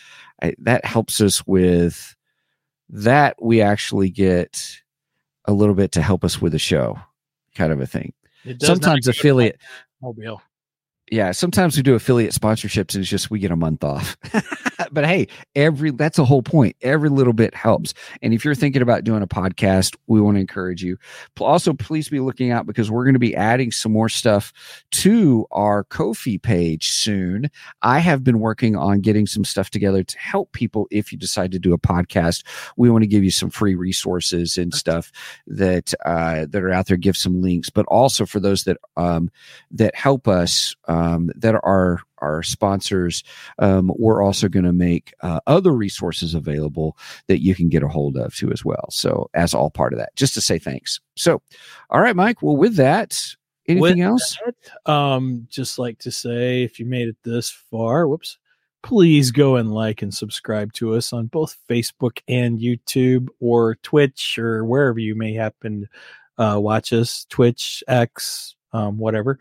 [0.41, 2.15] I, that helps us with
[2.89, 4.81] that we actually get
[5.45, 6.99] a little bit to help us with the show
[7.55, 8.13] kind of a thing.
[8.45, 9.59] It does sometimes affiliate
[10.01, 10.41] Mobile.
[11.11, 14.17] Yeah sometimes we do affiliate sponsorships and it's just we get a month off.
[14.91, 16.75] But hey every that's the whole point.
[16.81, 17.93] Every little bit helps.
[18.21, 20.97] And if you're thinking about doing a podcast we want to encourage you.
[21.39, 24.53] Also please be looking out because we're going to be adding some more stuff
[24.91, 27.51] to our Ko-fi page soon.
[27.81, 31.51] I have been working on getting some stuff together to help people if you decide
[31.51, 32.43] to do a podcast.
[32.77, 35.11] We want to give you some free resources and stuff
[35.47, 37.69] that uh, that are out there give some links.
[37.69, 39.29] But also for those that um,
[39.71, 40.98] that help us um,
[41.35, 43.23] that are our sponsors
[43.59, 46.97] um, we're also going to make uh, other resources available
[47.27, 48.87] that you can get a hold of too as well.
[48.91, 50.99] So as all part of that just to say thanks.
[51.15, 51.41] So
[51.89, 53.35] all right mike well with that
[53.69, 54.37] anything With else?
[54.45, 58.37] that, um, just like to say, if you made it this far, whoops,
[58.81, 64.37] please go and like and subscribe to us on both Facebook and YouTube or Twitch
[64.39, 65.87] or wherever you may happen
[66.37, 69.39] to uh, watch us, Twitch, X, um, whatever.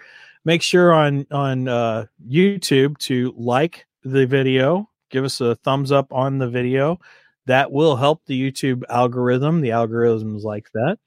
[0.48, 6.10] Make sure on on uh, YouTube to like the video, give us a thumbs up
[6.10, 7.00] on the video.
[7.44, 9.60] That will help the YouTube algorithm.
[9.60, 11.00] The algorithms like that,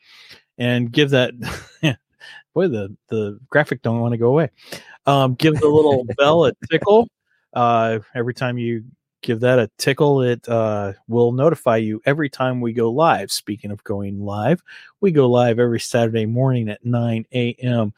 [0.59, 1.33] and give that.
[2.53, 4.51] boy, the the graphic don't want to go away.
[5.07, 7.09] Um, give the little bell a tickle.
[7.51, 8.83] Uh, every time you
[9.23, 13.31] give that a tickle, it uh, will notify you every time we go live.
[13.31, 14.61] Speaking of going live,
[14.99, 17.91] we go live every Saturday morning at 9 a.m.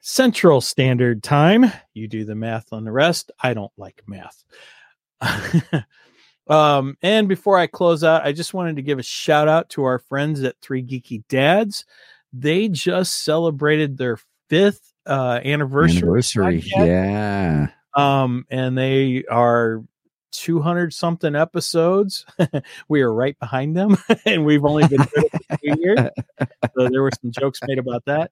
[0.00, 1.70] Central Standard Time.
[1.94, 3.30] You do the math on the rest.
[3.40, 4.44] I don't like math.
[6.48, 9.84] um, and before I close out, I just wanted to give a shout out to
[9.84, 11.84] our friends at Three Geeky Dads.
[12.32, 14.18] They just celebrated their
[14.48, 15.98] fifth uh, anniversary.
[15.98, 19.82] anniversary yeah um and they are
[20.32, 22.24] 200 something episodes.
[22.88, 25.98] We are right behind them and we've only been doing years.
[26.74, 28.30] So there were some jokes made about that.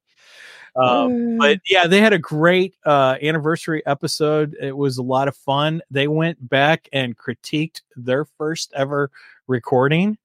[0.74, 4.56] Um, but yeah they had a great uh anniversary episode.
[4.60, 5.82] It was a lot of fun.
[5.90, 9.10] They went back and critiqued their first ever
[9.46, 10.18] recording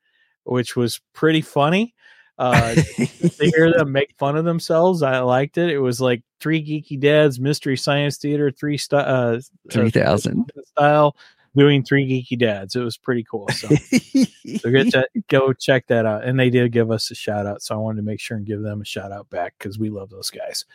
[0.43, 1.93] which was pretty funny.
[2.37, 5.69] Uh to hear them make fun of themselves i liked it.
[5.69, 11.15] It was like three geeky dads mystery science theater three st- uh, 3000 style
[11.55, 12.75] doing three geeky dads.
[12.75, 16.23] It was pretty cool so, so get to, go check that out.
[16.23, 18.45] And they did give us a shout out so i wanted to make sure and
[18.45, 20.65] give them a shout out back because we love those guys.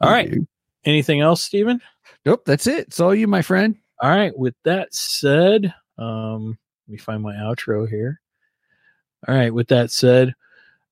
[0.00, 0.32] All right.
[0.84, 1.80] anything else Stephen?
[2.24, 2.88] nope that's it.
[2.88, 3.76] It's all you my friend.
[4.00, 4.36] All right.
[4.36, 8.20] With that said um let me find my outro here.
[9.26, 9.52] All right.
[9.52, 10.34] With that said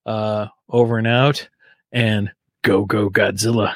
[0.05, 1.47] uh over and out
[1.91, 2.31] and
[2.61, 3.75] go go godzilla